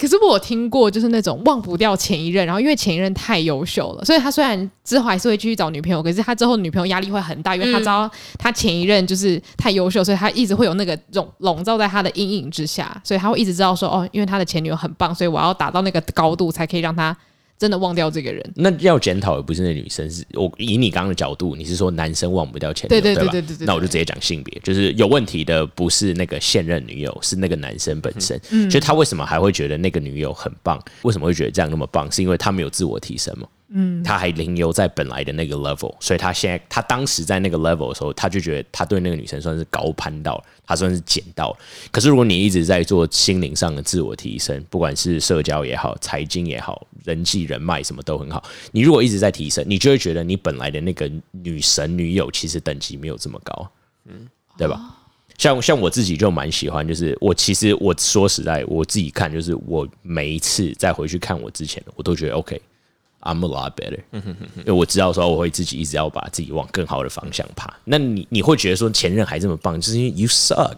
[0.00, 17.14] 可是我有听过，就是那种忘不掉前一任，然后因为前一任太优秀了，所以他虽然之后还是会继续找女朋友，可是他之后女朋友压力会很大，因为他知道他前一任就是太优秀，所以他一直会有那个笼笼罩在他的阴影之下，所以他会一直知道说：“哦，因为他的前女友很棒，所以我要达到那个高度，才可以让他。”
[17.58, 28.38] 真的忘掉这个人，那要检讨的不是那女生，是我以你刚刚的角度，你是说男生忘不掉前女友，对对对对对，那我就直接讲性别，就是有问题的不是那个现任女友，是那个男生本身。
[28.50, 30.82] 嗯，就他为什么还会觉得那个女友很棒？
[31.02, 32.10] 为什么会觉得这样那么棒？
[32.10, 33.46] 是因为他没有自我提升吗？
[33.68, 41.56] 嗯，他还停留在本来的那个 level，所以他现在他当时在那个 level 的时候，他就觉得他对那个女生算是高攀到，他算是捡到。
[41.90, 53.70] 可是如果你一直在做心灵上的自我提升，不管是社交也好，财经也好，人际人脉什么都很好，你如果一直在提升，你就会觉得你本来的那个女神女友其实等级没有这么高，
[54.04, 54.78] 嗯，对吧？
[55.36, 62.60] 像像我自己就蛮喜欢，就是我其实我说实在，我自己看就是我每一次再回去看我之前的，我都觉得 OK。
[63.24, 63.98] I'm a lot better，
[64.58, 67.72] 因为我知道说我会自己一直要把自己往更好的方向爬。
[67.84, 70.76] 那你你会觉得说前任还这么棒，就是因为 you suck，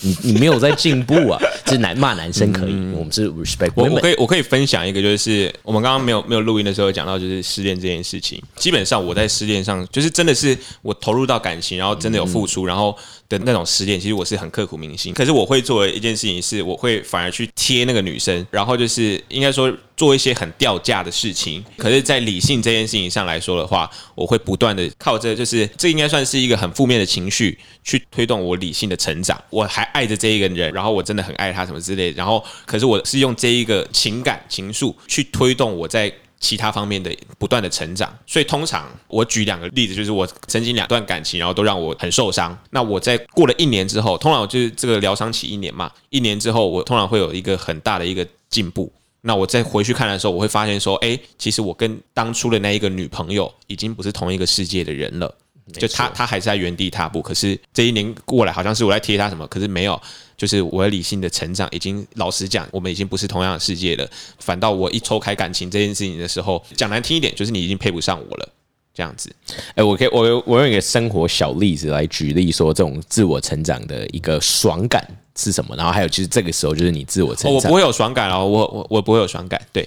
[0.00, 1.40] 你你没有在进步啊。
[1.64, 3.70] 这男骂男生可以，我们是 respect。
[3.76, 8.42] 我我可以我可以分享一个，就是我们刚刚没有没有录音的时候讲到，就是失恋这件事情。
[8.56, 12.96] 基本上我在失恋上，就是真的是我投入到感情，然后真的有付出，然后
[13.28, 15.14] 的那种失恋，其实我是很刻骨铭心。
[15.14, 19.72] 可是我会做的一件事情是，我会反而去贴那个女生，然后就是应该说。
[19.96, 29.42] 做一些很掉价的事情，可是，在理性这件事情上来说的话，我会不断的靠着，就是这应该算是一个很负面的情绪去推动我理性的成长。
[29.48, 38.14] 我还爱着这一个人，然后我真的很爱他什么之类，然后可是我是用这一个情感情愫去推动我在其他方面的不断的成长。
[38.26, 42.56] 所以通常我举两个例子，就是我曾经两段感情，然后都让我很受伤。
[42.70, 48.92] 那我在过了一年之后，通常就是这个疗伤期一年嘛，一年之后我通常会有一个很大的一个进步。
[49.22, 55.34] 那我再回去看的时候，我会发现说，哎，其实我跟当初的那一个女朋友已经不是同一个世界的人了。
[55.72, 57.20] 就她，她还是在原地踏步。
[57.20, 60.00] 可是这一年过来，好像是我在贴她什么，可是没有。
[60.36, 64.06] 就是我的理性的成长，已经老实讲，我们已经不是同样的世界了。
[64.38, 68.48] 反倒我一抽开感情这件事情的时候，讲难听一点，就是你已经配不上我了。
[68.96, 69.30] 这样子，
[69.76, 75.06] 哎，我可以，我我用一个生活小例子来举例，说这种自我成长的一个爽感。
[75.38, 75.76] 是什么？
[75.76, 77.52] 然后还有，其实这个时候就是你自我成长。
[77.52, 79.60] 我不会有爽感哦，我我我不会有爽感。
[79.70, 79.86] 对，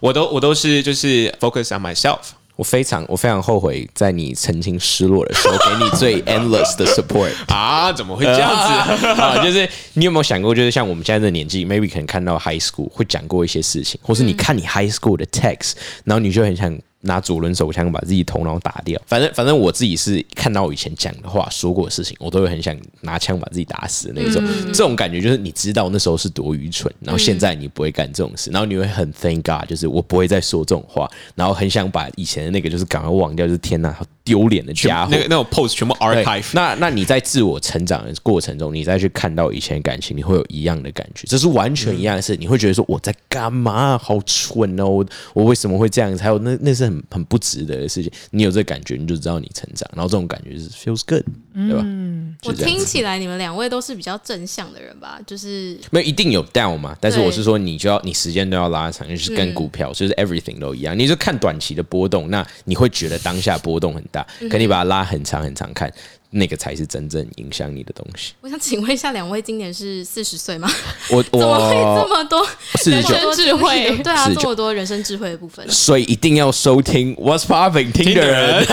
[0.00, 2.20] 我都我都是就是 focus on myself。
[2.56, 7.92] 我非常我非常后悔在你曾经失落的时候给你最 endless 的 support 啊！
[7.92, 9.36] 怎么会这样子啊？
[9.44, 15.72] 就是你有没有想过，就是像我们现在的年纪，maybe 可能看到 high school 会讲过一些事情，或是你看你 high school 的 text，
[16.04, 16.78] 然后你就很想。
[17.02, 24.42] 拿左轮手枪把自己头脑打掉，反正反正我自己是看到我以前讲的话、说过的事情，我都会很想拿枪把自己打死的那种。
[24.44, 36.50] 嗯、这种感觉就是你知道那时候是多愚蠢，然后现在你不会干这种事，然后你会很 thank God，就是我不会再说这种话，然后很想把以前的那个就是赶快忘掉，就是天哪，好丢脸的家伙，那个那种 pose 全部 archive。
[36.52, 43.98] 那那你在自我成长的过程中，你再去看到以前的感情，你会有一样的感觉，这是完全一样的事，你会觉得说我在干嘛？
[43.98, 44.86] 好蠢哦！
[44.88, 46.22] 我我为什么会这样子？
[46.22, 47.72] 还有那那是很很不值得。
[47.72, 51.82] 的事情，你有这感觉，你就知道你成长，然后这种感觉是 feels good，对吧？
[51.84, 55.20] 嗯，我听起来你们两位都是比较正向的人吧？
[55.26, 60.98] 就是没有一定有 down 嘛，但是我是说，你就要你时间都要拉长，就是跟股票，就是 everything 都一样。
[60.98, 65.92] 你就看短期的波动，那你会觉得当下波动很大，可你把它拉很长很长看。
[66.34, 68.32] 那个才是真正影响你的东西。
[68.40, 70.66] 我想请问一下，两位今年是四十岁吗？
[71.10, 72.46] 我我 怎么会这么多
[72.86, 73.96] 人生智慧？
[73.98, 75.68] 对啊，这么多人生智慧的部分。
[75.70, 78.66] 所以一定要收听 What's Popping 听的人，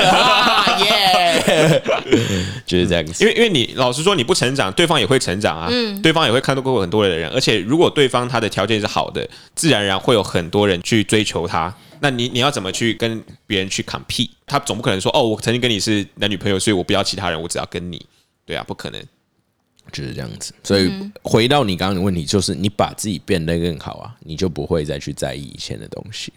[0.85, 1.83] 耶，
[2.65, 3.23] 就是这样子。
[3.23, 5.67] 因为因为你老实说，你不成长，对方也会成长啊。
[5.69, 11.75] 嗯，对方也会看到过很多的人，而且如果对方他的条件是好的，自然而然会有很多人去追求他。
[12.01, 14.29] 那你你要怎么去跟别人去 compete？
[14.45, 18.05] 他总不可能说哦，我曾经跟你是男女朋友，所以我不要其他人，我只要跟你。
[18.45, 18.99] 对啊，不可能，
[19.91, 20.53] 就是这样子。
[20.63, 26.33] 所以回到你刚刚的问题，就是你把自己变得更好啊，你就不会再去在意以前的东西。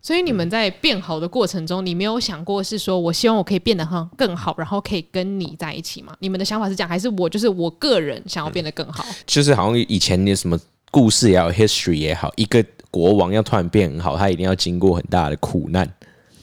[0.00, 6.12] 所以你们在变好的过程中，你没有想过是说我希望我可以变得很更好，然后可以跟你在一起吗？
[6.18, 9.04] 你们的想法是这样，还是我就是我个人想要变得更好？
[9.06, 10.58] 嗯，就是好像以前的什么
[10.90, 12.64] 故事也好，history 也好，一个。
[12.92, 15.90] 国王要突然变很好，他一定要经过很大的苦难，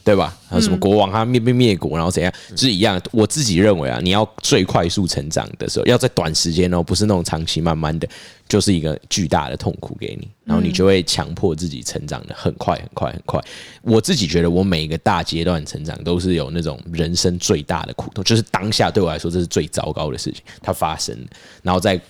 [0.04, 0.36] 对吧？
[0.48, 3.00] 还有什么国王他灭灭灭国，然后怎样，就是一样。
[3.12, 8.08] 我自己认为啊，你要最快速成长的时候，要在短时间哦，不是那种长期慢慢的，
[8.48, 13.40] 就是一个巨大的痛苦给你，然后你就会强迫自己成长的很快很快很快。
[13.82, 21.16] 我自己觉得，我每一个大阶段成长都是有那种人生最大的苦痛，就是当下对我来说这是最糟糕的事情，它发生，
[21.62, 22.00] 然后在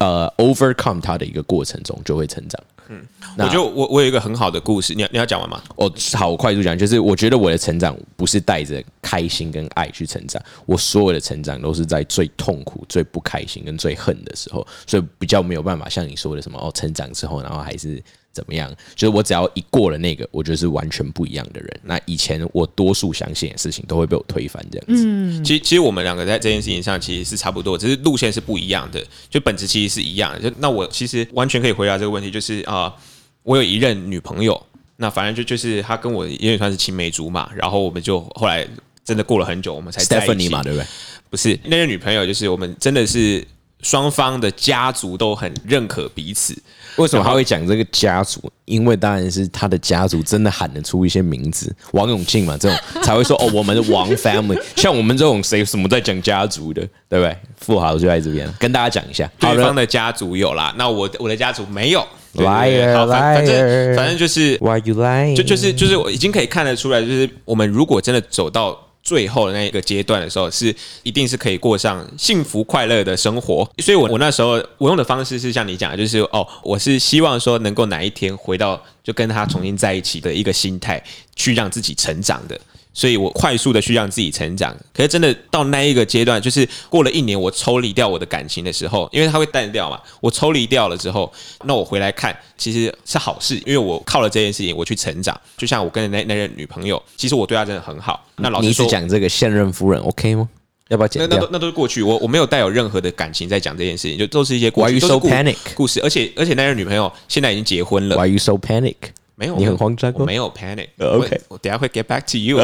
[0.00, 2.62] 呃 overcome 它的一个过程中就会成长。
[2.88, 3.00] 嗯，
[3.38, 5.62] 我觉得我我有一个很好的故事，你要你要讲完吗？
[5.76, 18.02] 我好，我快速讲，就是我觉得我的成长不是带着开心跟爱去成长，我所有的成长都是在最痛苦、最不开心跟最恨的时候，所以比较没有办法像你说的什么哦，成长之后然后还是。
[18.32, 18.74] 怎么样？
[18.94, 21.80] 就是我只要一过了那个，我就是完全不一样的人。
[21.84, 25.04] 那以前我多数相信的事情都会被我推翻，这样子。
[25.06, 30.40] 嗯，其实其实我们两个在这件事情上其实是差不多，只是路线是不一样的，就本质其实是一样的。
[30.50, 32.94] 就那我其实完全可以回答这个问题，就是啊、呃，
[33.42, 34.60] 我有一任女朋友，
[34.96, 38.66] 那反正就就是她跟我有点算是青梅竹马，然后我们就后来
[39.04, 40.86] 真的过了很久，我们才在一起嘛，对不对？
[41.28, 43.46] 不是那任女朋友，就是我们真的是
[43.80, 46.56] 双方的家族都很认可彼此。
[46.96, 48.40] 为什么他会讲这个家族？
[48.64, 54.60] 因为当然是他的家族真的喊得出一些名字，王永庆嘛，这种才会说哦，我们的王 family。
[54.76, 57.36] 像我们这种谁什么在讲家族的，对不对？
[57.56, 62.06] 富豪就在这边跟大家讲一下，对方的家族有啦，那我我的家族没有。
[62.34, 65.36] Liar，反正反正就是 Why you lying？
[65.36, 68.78] 就就是就是我已经可以看得出来，就是我们如果真的走到。
[69.02, 73.68] 最后的那一个阶段的时候，是一定是可以过上幸福快乐的生活。
[73.78, 81.02] 所以我我那时候我用的方式是像你讲，就是哦，我是希望说能够哪一天回到就跟他重新在一起的一个心态，
[81.34, 82.58] 去让自己成长的。
[82.94, 89.98] 所以我快速的去让自己成长，可是真的到那一个阶段，就是过了一年，我抽离掉我的感情的时候，因为它会淡掉嘛。
[90.20, 91.32] 我抽离掉了之后，
[91.64, 95.38] 那我回来看，其实是好事，因为我靠了这件事情，我去成长。
[95.56, 98.26] 就像我跟那那任女朋友，其实我对她真的很好。
[98.36, 100.48] 那老师说，讲这个现任夫人 OK 吗？
[100.88, 101.28] 要不要剪掉？
[101.28, 105.98] 那那都那都是过去，我我没有带有任何的感情在讲这件事情，就都是一些过去 Why you so panic 故事。
[106.02, 108.16] 而且而且那任女朋友现在已经结婚了。
[108.16, 108.96] Why you so panic？
[109.42, 110.86] 没有，你很慌张，我没有 panic。
[110.98, 112.58] OK，我等下会 get back to you。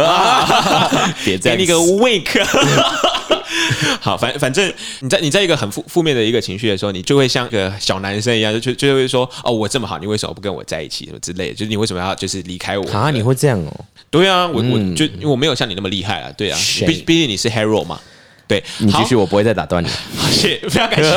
[1.24, 2.28] 别再给你个 wink。
[4.00, 11.06] 好，反反正你在你在一个很负负面的一个情绪的时候，你就会像个小男生一样，就就会说哦，我这么好，你为什么不跟我在一起？
[11.06, 12.88] 什么之类的，就是你为什么要就是离开我？
[12.92, 13.72] 啊，你会这样哦？
[14.10, 16.30] 对啊，我我就我没有像你那么厉害啊。
[16.36, 17.98] 对啊，毕毕竟你是 hero 嘛。
[18.46, 19.88] 对，你继续，我不会再打断你。
[20.30, 21.10] 谢谢，非常感谢。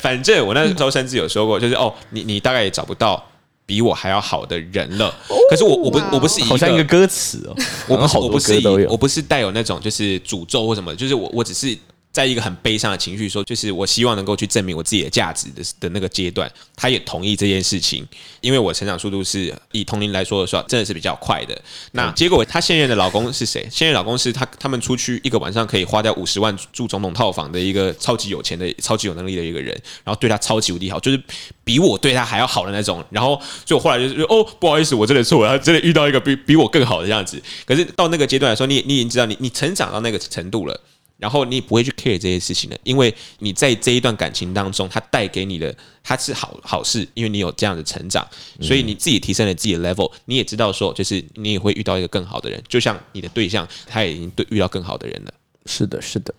[0.00, 3.22] 反正我那时候甚至有说过，就是哦，你你大概也找不到。
[3.66, 5.12] 比我还要好的人了，
[5.50, 7.56] 可是我我不我不是一个好像一个歌词哦，
[7.88, 11.76] 我不是我不是我不是带有那种就是诅咒或什么，就是我我只是
[12.16, 18.08] 在一个很悲伤的情绪，说就是我希望能够去证明我自己的价值的的那个阶段，他也同意这件事情，
[18.40, 21.54] 因为我成长速度是以同龄来说的话，真的是比较快的。
[21.92, 23.68] 那结果他现任的老公是谁？
[23.70, 31.22] 现任老公是他他们出去一个晚上可以花掉五十万住总统套房的一个超级有钱的、超级有能力的一个人，然后对他超级无敌好，就是
[31.64, 33.04] 比我对他还要好的那种。
[33.10, 37.38] 然后就后来就是哦，不好意思，我真的错了，他真的遇到一个比比我更好的样子。
[37.66, 40.80] 可是到那个阶段来说，你你已经知道你你成长到那个程度了。
[41.18, 48.26] 然后你也不会去 care 这些事情了，因为你在这一段感情当中，它带给你的它是好好事，因为你有这样的成长，
[48.60, 55.32] 所以你自己提升了自己的 level，你也知道说，就是你也会遇到一个更好的人，就像你的对象，他也已经对遇到更好的人了。
[55.64, 56.34] 是的，是的。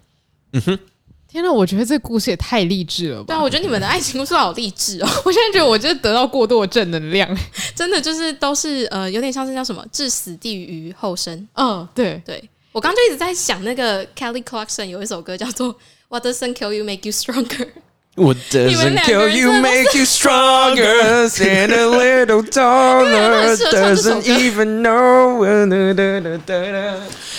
[0.53, 0.79] 嗯哼，
[1.27, 3.25] 天哪，我觉得这故事也太励志了吧！
[3.27, 5.09] 对啊，我觉得你们的爱情故事好励志哦。
[5.25, 7.27] 我现在觉得我就是得到过多的正能量，
[7.75, 11.47] 真的就是都是呃，有点像是叫什么“置死地于后生”。
[11.55, 12.41] 嗯，对对。
[12.77, 15.73] 我刚就一直在想，那个 Kelly Clarkson 有一首歌叫做
[16.09, 17.47] 《What Doesn't Kill You Make You Stronger》。
[18.15, 21.27] What doesn't kill you make you stronger?
[21.27, 23.55] Stand a little taller.
[23.55, 25.43] Doesn't even know.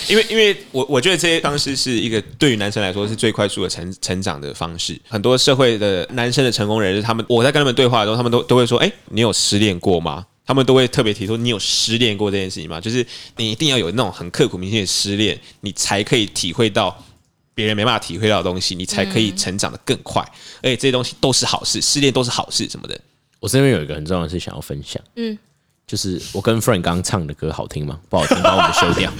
[0.09, 4.99] 因为，因为我我觉得这些方式是一个对于男生来说是最快速的成成长的方式。
[5.07, 12.81] 很多社会的男生的成功人士，他们我在跟他们对话的时候，他们都都会说：“哎，你有失恋过吗？”他们都会特别提出，你有失恋过这件事情吗？
[12.81, 13.05] 就是
[13.37, 17.05] 你一定要有那种很刻骨铭心的失恋，你才可以体会到
[17.53, 20.23] 别人没办法体会到的东西，你才可以成长得更快。
[20.63, 22.99] 而且这些东西都是好事，失恋都是好事什么的。
[23.39, 25.37] 我这边有一个很重要的事想要分享，嗯。
[25.85, 27.99] 就是我跟 Frank 刚唱的歌好听吗？
[28.09, 29.11] 不好听，把我们修掉。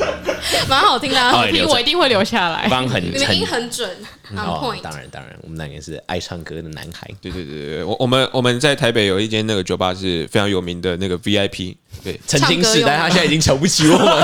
[0.67, 2.67] 蛮好听的，啊，好听，我一定会留下来。
[2.69, 3.89] 刚很，你们音很准。
[4.35, 7.09] 哦，当然当然，我们两个是爱唱歌的男孩。
[7.21, 14.23] 对对对对，我我们我们在台北有一间那个酒吧是非常有名的那个 VIP，对，曾经是，但他现在已经瞧不起我们。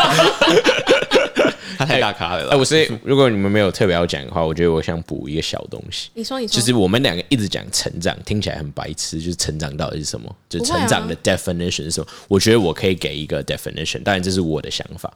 [1.78, 2.44] 他太大咖了。
[2.46, 6.10] 哎、欸，我是如果你们没有特别要讲的话，我觉得我想补一个小东西。
[6.14, 9.20] 你说，你说，就是我们两个一直讲成长，听起来很白痴。
[9.20, 10.34] 就是成长到底是什么？
[10.48, 12.08] 就成长的 definition 是什么？
[12.30, 15.12] 我觉得我可以给一个 definition，当然这是我的想法。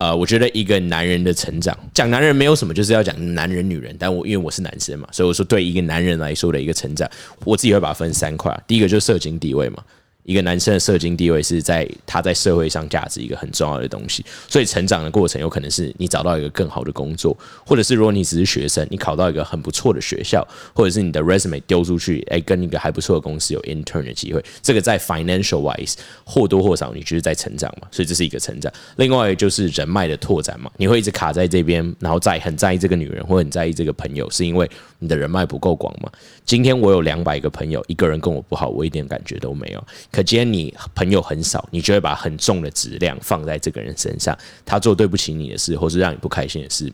[0.00, 3.94] 呃，我觉得一个男人的成长，讲男人没有什么，就是要讲男人女人。
[3.98, 7.06] 但我因为我是男生嘛，所以我说对一个男人来说的一个成长，
[7.44, 8.58] 我自己会把它分三块。
[8.66, 9.84] 第一个就是社经地位嘛。
[10.24, 28.72] 一个男生的社经地位是在他在社会上价值一个很重要的东西，所以成长的过程有可能是你找到一个更好的工作，或者是如果你只是学生，你考到一个很不错的学校，或者是你的 resume 丢出去，哎，跟一个还不错的公司有 intern 的机会，这个在 financial wise 或多或少你就是在成长嘛，所以这是一个成长。
[28.96, 34.70] 另外就是人脉的拓展嘛，你会一直卡在这边，然后在很在意这个女人或很在意这个朋友，是因为
[35.00, 36.08] 你的人脉不够广吗？
[36.44, 39.84] 今天我有两百个朋友，一个人跟我不好，我一点感觉都没有。
[40.12, 46.92] 可今天你朋友很少，你就会把很重的质量放在这个人身上，他做对不起你的事，或是让你不开心的事，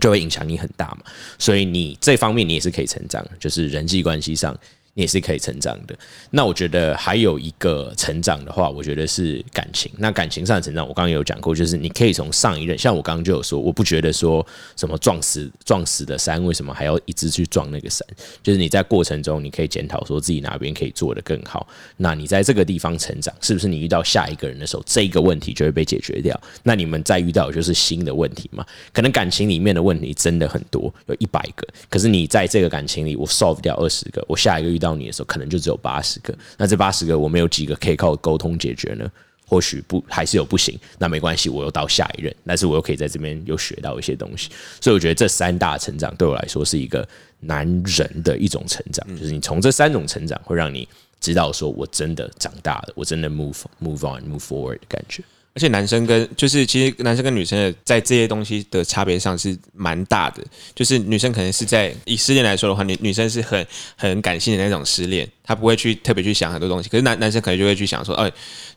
[0.00, 0.98] 就会影响你很大嘛。
[1.38, 4.56] 所以你这方面你也是可以成长，就是人际关系上。
[4.94, 5.96] 你也是可以成长的。
[6.30, 9.90] 那我觉得还有一个成长的话，我觉得是感情。
[9.98, 14.44] 那感情上的成长，我刚刚有讲过，就是你可以从上一任，像我刚刚就有说，我不觉得说
[14.76, 18.06] 什么撞死撞死的山，为什么还要一直去撞那个山？
[18.42, 21.66] 就是你在过程中，你可以检讨说自己哪边可以做得更好。
[21.96, 26.38] 那你在这个地方成长，是不是你遇到下一个人的时候，这个问题就会被解决掉？
[26.62, 28.66] 那你们再遇到就是新的问题嘛？
[28.92, 36.36] 可能感情里面的问题真的很多，有一百个，可是你在这个感情里，我 solve 掉二十个，我下一个遇到你的时候，可能就只有八十个。
[36.56, 39.08] 那这八十个，我们有几个可以靠沟通解决呢？
[39.46, 40.78] 或许不，还是有不行。
[40.96, 44.48] 那没关系，我又到下一任，但是我又可以在这边又学到一些东西。
[44.80, 47.06] 所以我觉得这三大成长对我来说是一个
[47.40, 50.88] 男人的一种成长，就是你从这三种成长会让你
[51.20, 55.20] 知道说，我真的长大了，我真的 move move on move forward 的感觉。
[55.52, 60.42] 而且男生跟就是其实男生跟女生的在这些东西的差别上是蛮大的。
[60.74, 66.88] 就是女生可能是在以失恋来说的话，女女生是很很感性的那种失恋，她不会去特别去想很多东西。
[66.88, 68.30] 可是男男生可能就会去想说，哎，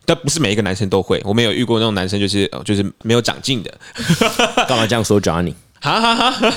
[0.04, 1.20] 但不是每一个男生都会。
[1.24, 3.72] 我们有遇过那种男生，就是就是没有长进的。
[4.68, 5.54] 干嘛这样说，Johnny？
[5.84, 6.50] 哈哈哈！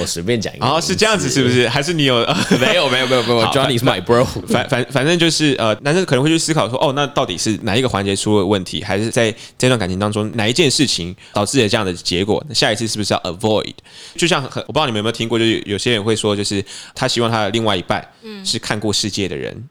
[0.00, 0.66] 我随便讲一个。
[0.66, 1.68] 哦，是这样子，是不是？
[1.68, 2.16] 还是你 有？
[2.58, 3.44] 没有，没有，没有，没有。
[3.52, 4.24] Johnny is my bro。
[4.48, 12.44] 反反反正就是呃，男生可能会去思考说，哦，那到底是哪一个环节出了问题，还是在这段感情当中哪一件事情导致了这样的结果？
[12.52, 13.74] 下一次是不是要 avoid？
[14.16, 18.04] 就像很，我不知道你们有没有听过，就是有些人会说，就是他希望他的另外一半
[18.44, 19.68] 是看过世界的人。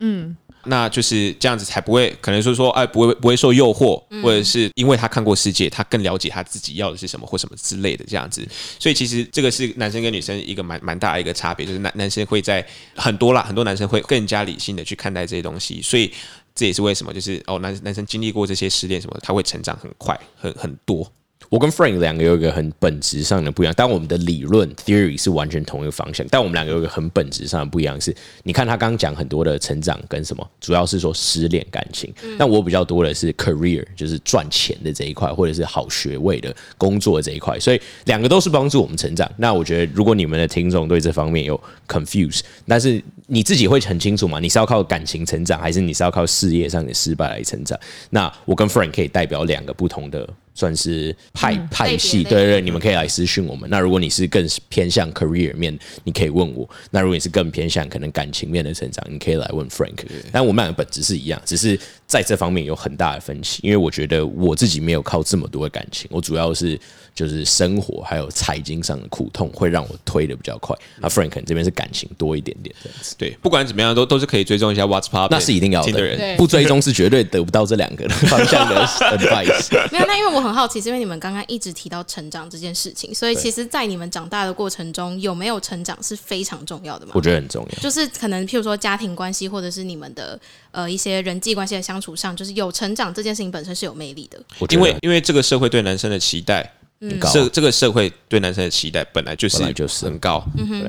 [0.00, 0.36] 嗯。
[0.64, 8.46] 那就是这样子，才不会可能说说，哎，不会不会受诱惑，或者是因为他看过世界，他更了解他自己要的是什么或什么之类的这样子。
[8.78, 15.80] 所以其实这个是男生跟女生一个蛮蛮大的一个差别，就是男男生会在很多啦，很多男生会更加理性的去看待这些东西。
[15.82, 16.12] 所以
[16.54, 21.10] 这也是为什么，就是哦，男男生经历过这些失恋什么，他会成长很快，很很多。
[21.50, 39.28] 我跟 Frank 两个有一个很本质上的不一样，但我们的理论 theory 是完全同一个方向，但我们两个有一个很本质上的不一样是，你看他刚刚讲很多的成长跟什么，主要是说失恋感情，但我比较多的是 career，就是赚钱的这一块，或者是好学位的工作的这一块，所以两个都是帮助我们成长。
[39.36, 44.38] 那我觉得，如果你们的听众对这方面有 confuse，但是你自己会很清楚嘛？
[44.38, 47.76] 你是要靠感情成长，还是你是要靠事业上的失败来成长？
[48.10, 50.28] 那我跟 Frank 可以代表两个不同的。
[50.60, 53.68] 算是派派系，对对对，你们可以来私讯我们。
[53.70, 60.04] 那如果你是更偏向 career 面，你可以问我；那如果你是更偏向可能感情面的成长，你可以来问 Frank。
[60.30, 63.60] 但我们两个本质是一样，只是在这方面有很大的分歧。
[63.62, 66.78] 因为我觉得我自己没有靠这么多的感情，我主要是
[67.14, 70.76] 就是生活还有财经上的苦痛会让我推的比较快。
[70.98, 73.14] 那 Frank 这边是感情多一点点这样子。
[73.18, 76.36] 对，不管怎么样，都都是可以追踪一下 What's Poppin，那是一定要的。
[76.36, 78.84] 不追踪是绝对得不到这两个方向的
[79.16, 79.72] advice。
[79.92, 87.12] 没有，那因为我很好奇，是因为你们刚刚一直提到成长这件事情，所以其实，在你们长大的过程中，有没有成长是非常重要的嘛？
[87.14, 90.38] 我觉得很重要，就是可能譬如说家庭关系，或者是你们的
[90.70, 94.40] 呃一些人际关系的相处上，就是有成长这件事情本身是有魅力的。
[94.70, 96.72] 因为因为这个社会对男生的期待。
[97.02, 100.04] 嗯，这这个社会对男生的期待本来就是就是。
[100.04, 100.44] 很高，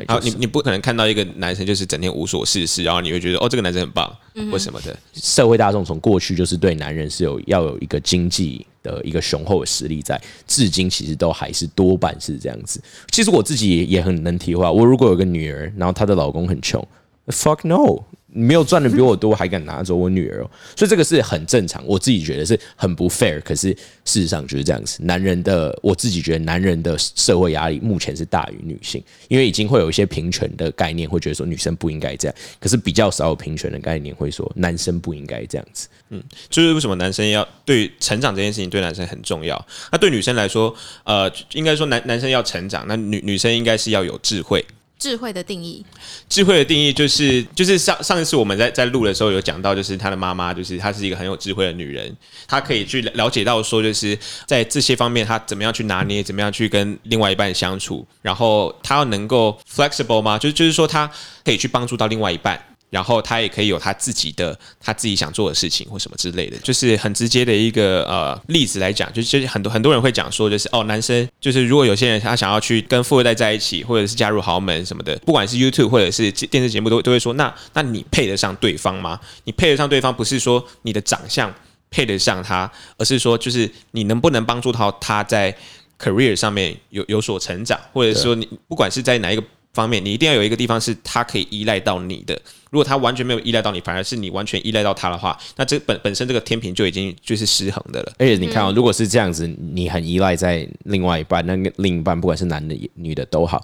[0.07, 4.13] 然后你你不可能看到一个男生就是整天无所事事，然后你会觉得哦，这个男生很棒，
[4.51, 4.97] 或什么的。
[5.13, 12.81] 社会大众从过去就是对男人是有要有一个经济的一个雄厚的实力在，至今其实都还是多半是这样子。
[13.11, 16.85] 其实我自己也很能体会，我如果有个女儿，然后她的老公很穷
[17.27, 18.03] ，fuck no。
[18.33, 20.49] 你没有赚的比我多，还敢拿走我女儿哦？
[20.77, 23.41] 所以这个是很正常，我自己觉得是很不 fair。
[23.41, 23.73] 可是
[24.05, 32.35] 事实上就是这样子，男人的我自己觉得男人的社会压力目前是大于女性，因为已经会有一些平权的概念，会觉得说女生不应该这样。
[32.57, 35.89] 可是比较少有平权的概念会说男生不应该这样子。
[36.11, 39.61] 嗯，就是为什么男生要对成长这件事情对男生很重要？
[39.91, 44.65] 那对女生来说，呃，应该说男男生要成长，那女女生应该是要有智慧。
[45.01, 45.83] 智慧的定义，
[46.29, 52.15] 智慧的定义就是，就是上上一次我们在在录的时候有讲到，就是他的妈妈，就是她是一个很有智慧的女人，
[52.47, 60.37] 她可以去了解到说，就是在这些方面，她怎么样去拿捏，怎么样去跟另外一半相处，然后她要能够 flexible 吗？
[60.37, 61.09] 就是就是说，她
[61.43, 62.63] 可以去帮助到另外一半。
[62.91, 79.17] 然后他也可以有他自己的他自己想做的事情或什么之类的，就是很直接的一个呃例子来讲，就是很多很多人会讲说，就是哦，男生就是如果有些人他想要去跟富二代在一起，或者是加入豪门什么的，不管是 YouTube 或者是电视节目都都会说，那那你配得上对方吗？
[79.45, 81.51] 你配得上对方，不是说你的长相
[81.89, 85.55] 配得上他，而是说就是你能不能帮助到他在
[85.97, 89.43] career 上面有有所成长，或者说你不管是在哪一个。
[89.73, 92.37] 方面，你一定要有一个地方是他可以依赖到你的。
[92.71, 98.13] 如果他完全没有依赖到你，反而是你完全依赖到他的话，那这本本身这个天平就已经就是失衡的了。
[98.17, 103.61] 而且你看如果是这样子，你很依赖在另外一半，那个另一半不管是男的女的都好，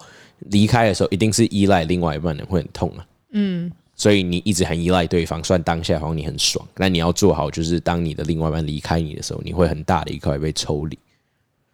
[0.50, 3.06] 离开的时候一定是依赖另外一半的，会很痛啊。
[3.32, 11.00] 嗯，所以你一直很依赖对方，虽然当下好像你很爽，但你要做好，就是当你的另外一半离开你的时候，你会很大的一块被抽离。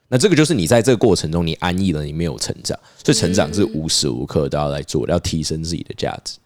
[0.07, 6.37] 那这个就是你在这个过程中，你安逸了，你没有成长，所以成长是无时无刻都要来做，要提升自己的价值。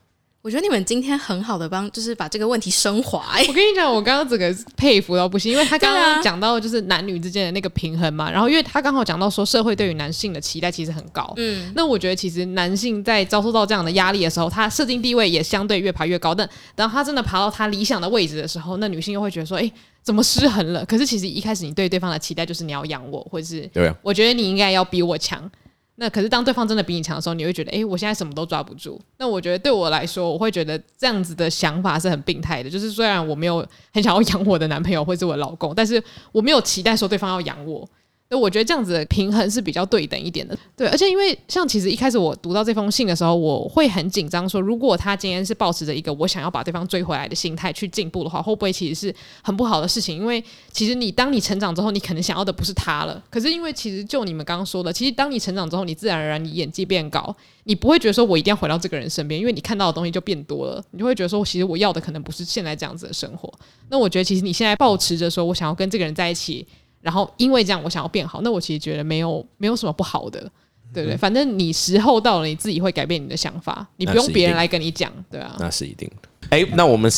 [0.47, 3.37] 我觉得你们今天很好的帮，就是把这个问题升华。
[3.49, 19.69] 我跟你讲，我刚刚整个佩服到不行，因为他刚刚讲到就是男女之间的那个平衡嘛，然后因为他刚好讲到说社会对于男性的期待其实很高，嗯，那我觉得其实男性在遭受到这样的压力的时候，他设定地位也相对越爬越高，但当他真的爬到他理想的位置的时候，那女性又会觉得说，哎。
[20.01, 20.85] 怎么失衡了？
[20.85, 25.51] 可是其实一开始你对对方的期待就是你要养我，或者是对我觉得你应该要比我强。
[25.99, 29.01] 那可是当对方真的比你强的时候，你会觉得，哎，我现在什么都抓不住。
[29.17, 32.69] 那我觉得对我来说，我会觉得这样子的想法是很病态的。
[32.69, 37.87] 就是虽然我没有很想要养我的男朋友或者我老公，但是我没有期待说对方要养我。
[38.29, 40.85] 那我觉得这样子的平衡是比较对等一点的，对。
[40.89, 50.17] 而且因为像其实一开始我读到这封信的时候，我会很紧张，说如果他今天是抱持着一个我想要把对方追回来的心态去进步的话，会不会其实是很不好的事情？
[50.17, 53.23] 因为其实你当你成长之后，你可能想要的不是他了。
[53.29, 63.49] 可是因为其实就你们刚刚说的，其实当你成长之后，你自然而然你眼界变高，你不会觉得说我一定要回到这个人身边，因为你看到的东西就变多了，你就会觉得说其实我要的可能不是现在这样子的生活。
[63.87, 66.67] 那我觉得其实你现在抱持着说我想要跟这个人在一起。
[67.07, 70.41] 然后因为这样，我想要变好，那我其实觉得没有没有什么不好的，
[70.93, 71.15] 对不对？
[71.15, 76.27] 反正你时候到了，你自己会改变你的想法，你不用别人来跟你讲，对啊，那是一定的。
[76.49, 77.11] 哎，那我们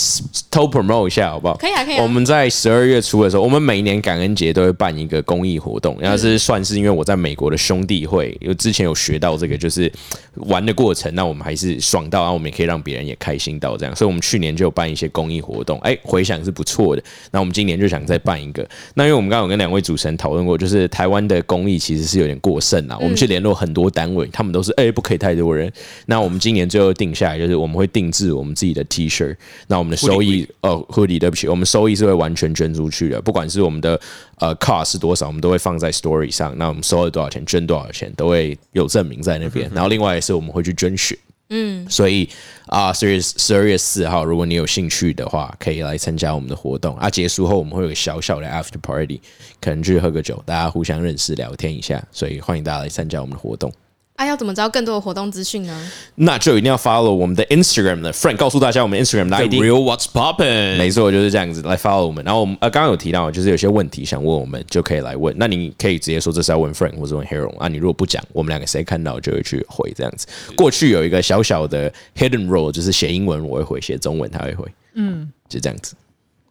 [0.49, 1.55] 偷 promote 一下好不好？
[1.57, 2.03] 可以啊，可以啊。
[2.03, 9.91] 我们在十二月初的时候，我们每年感恩节都会办一个公益活动，然后是算是因为我在美国的兄弟会，因为之前有学到这个，就是
[10.35, 17.03] 玩的过程，那我们还是爽到，然后我们也可以让别人也开心到这样，所以我们去年就有办一些公益活动，哎，回想是不错的。
[17.31, 25.71] 那我们今年就想再办一个，那因为我们刚刚有跟两位主持人讨论过，就是台湾的公益其实是有点过剩啊，我们去联络很多单位，他们都是哎不可以太多人。
[26.07, 28.83] 那我们今年最后定下来，就是我们会定制我们自己的
[29.19, 29.99] T-shirt，那我们的。
[29.99, 33.99] 收益呃，Hoodie，对不起，我们收益是会完全捐出去的，不管是我们的
[34.37, 36.57] 呃 cost 是多少，我们都会放在 Story 上。
[36.57, 39.69] 那我们收了多少钱，捐多少钱，都会有证明在那边。
[39.73, 42.27] 然后另外也是我们会去捐血，嗯，所以
[42.67, 46.95] 啊，十月十二月四号，如果你有兴趣的话，可以来参加我们的活动。
[46.97, 49.19] 啊，结束后我们会有个小小的 After Party，
[49.59, 52.01] 可能去喝个酒，大家互相认识聊天一下。
[52.11, 53.71] 所以欢迎大家来参加我们的活动。
[54.19, 55.91] 啊，要怎么知道更多的活动资讯呢？
[56.15, 58.11] 那就一定要 follow 我们的 Instagram 了。
[58.11, 59.53] Frank 告诉大家我们 Instagram 的 ID。
[59.53, 60.75] Real What's Poppin'？
[60.77, 62.21] 没错，就是这样子来 follow 我们。
[62.25, 65.33] 然后我们呃刚刚有提到，就是有些问题想问我们，就可以来问。
[65.39, 67.69] 那你可以直接说这是要问 Frank 或者问 Harold 啊。
[67.69, 70.27] 你如果不讲，我们两个谁看到就会去回这样子。
[70.57, 74.65] 过去有一个小小的 hidden role，就是写英文我会回，写中文他会回。
[74.95, 75.95] 嗯，就这样子。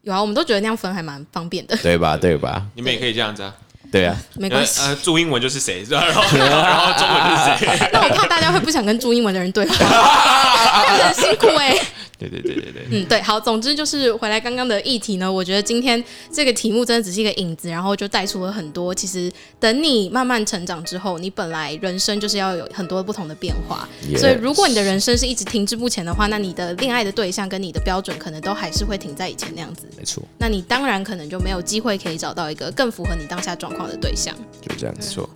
[0.05, 2.17] 有啊，我们都觉得那样分还蛮方便的，对吧？
[2.17, 2.67] 对吧？
[2.75, 3.55] 你们也可以这样子啊。
[3.91, 4.81] 对啊，没关系。
[4.83, 7.89] 呃，注英文就是谁，然 后然后中文是谁？
[7.93, 9.75] 那我怕大家会不想跟注英文的人对话，
[10.85, 11.81] 很辛苦哎、欸。
[12.19, 18.93] 对对对对对，嗯对，好，总之就是回来刚刚的议题呢，我觉得今天这个题目真的只是一个影子，然后就带出了很多。
[18.93, 19.31] 其实
[19.61, 23.89] 等你慢慢成长之后，你本来人生就是要有很多不同的变化。
[24.17, 29.87] 所以如果你的人生是一直停滞不前的话，那你的恋爱的对象跟你的标准可能都还是会停在以前那样子。
[29.97, 30.21] 没错。
[30.39, 34.35] 那你当然可能就没有机会可以找到一个更符合你当下状况的对象。
[34.61, 35.29] 就这样子说。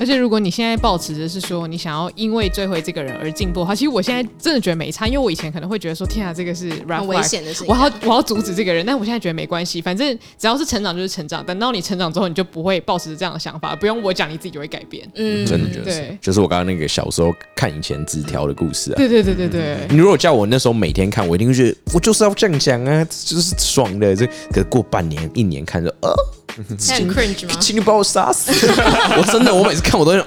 [0.00, 8.86] 而且，如果你现在抱持的是说你想要因为追回这个人而进步的话，其实我现在真的觉得没差，因为我以前可能会觉得说，天啊，这个是很危险的事情，我要我要阻止这个人。
[8.86, 11.44] 但我现在觉得没关系，反正只要是成长就是成长。
[11.44, 15.04] 等到你成长之后，你就不会抱持这样的想法，不用我讲，你自己就会改变。
[15.16, 18.94] 嗯，真的觉得是，就是我刚刚那个小时候看以前纸条的故事啊。
[18.96, 19.78] 对对对对对。
[19.90, 24.14] 你如果叫我那时候每天看，我一定会觉得我就是要这样讲啊，就是爽的。
[24.14, 26.14] 这可是过半年一年看着，呃。
[26.68, 26.76] 很
[27.08, 27.56] cringe 吗？
[27.60, 28.50] 请你把我杀死！
[29.16, 30.26] 我真的，我每次看我都想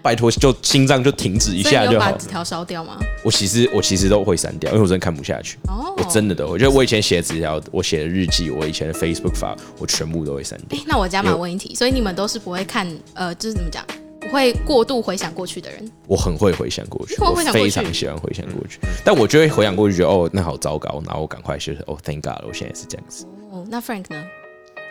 [0.00, 2.10] 拜托，就心脏就停止一下就好。
[2.10, 2.98] 把纸条烧掉吗？
[3.22, 5.58] 我其实我其实都会删掉，因为我真的看不下去。
[5.68, 10.76] 哦，我真的都会，我觉得我以前写的纸条，我写的日记，我以前的 Facebook 发，我全部都会删掉。
[10.76, 12.84] 欸，那我加码问一题，所以你们都是不会看，
[13.14, 13.84] 呃，就是怎么讲，
[14.20, 15.88] 不会过度回想过去的人？
[16.08, 23.24] 我很会回想过去，我非常喜欢回想过去，但我就会回想过去，觉得哦，那好糟糕，然后我赶快就是哦，Thank God，我现在是这样子。
[23.52, 24.20] 哦，那 Frank 呢？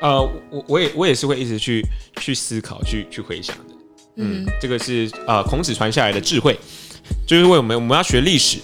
[0.01, 1.85] 呃，我我也我也是会一直去
[2.19, 3.63] 去思考，去去回想的。
[4.17, 6.57] 嗯，这个是呃孔子传下来的智慧，
[7.25, 8.57] 就是为我们我们要学历史，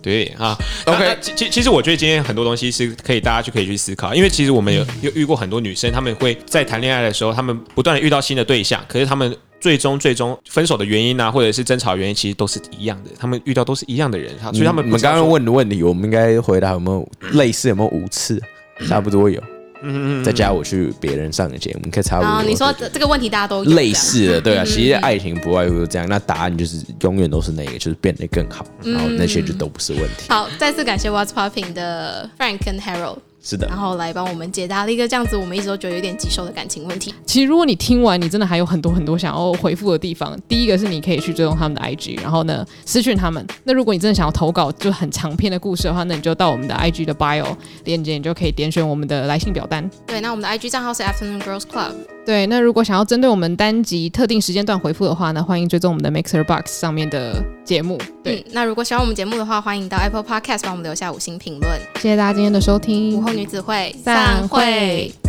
[0.00, 0.56] 对啊。
[0.86, 18.40] OK，其其实我觉得今天很多东西是可以大家去可以去思考，因为其实我们有有遇过很多女生，她们会在谈恋爱的时候，她们不断的遇到新的对象，可是她们最终最终分手的原因啊，或者是争吵原因，其实都是一样的，她们遇到都是一样的人，所以她们我们刚刚问的问题，我们应该回答有没有类似，有没有五次，
[18.88, 19.42] 差不多有。
[19.88, 22.28] 嗯嗯，再加我去别人上的节目，你可以差不多。
[22.28, 24.64] 啊，你说这个问题大家都类似的，对啊。
[24.64, 30.28] 其实爱情不外乎这样，那答案就是永远都是那个，就是变得更好，然后那些就都不是问题。
[30.28, 33.18] 好，再次感谢 What's Popping 的 Frank 跟 Harold。
[33.48, 37.14] 是的，然后来帮我们解答了一个这样子，我们一直都觉得有点棘手的感情问题。
[37.24, 40.36] 其实如果你听完，你真的还有很多很多想要回复的地方。
[40.48, 43.46] 第一个是你可以去追踪他们的 IG，然后呢私讯他们。
[43.62, 47.46] 那如果你真的想要投稿就很长篇的故事的话，那你就到我们的 IG 的 bio
[47.84, 49.88] 链接，你就可以点选我们的来信表单。
[50.04, 52.15] 对，那我们的 IG 账号是 Afternoon Girls Club。
[52.26, 57.96] 对，那如果想要针对我们单集特定时间段回复的话呢，欢迎追踪我们的 Mixer Box 上面的节目。
[58.24, 61.80] 对、嗯，那如果喜欢我们节目的话，欢迎到 Apple Podcast 帮我们留下五星评论。
[61.94, 65.25] 谢谢大家今天的收听，午后女子会散会。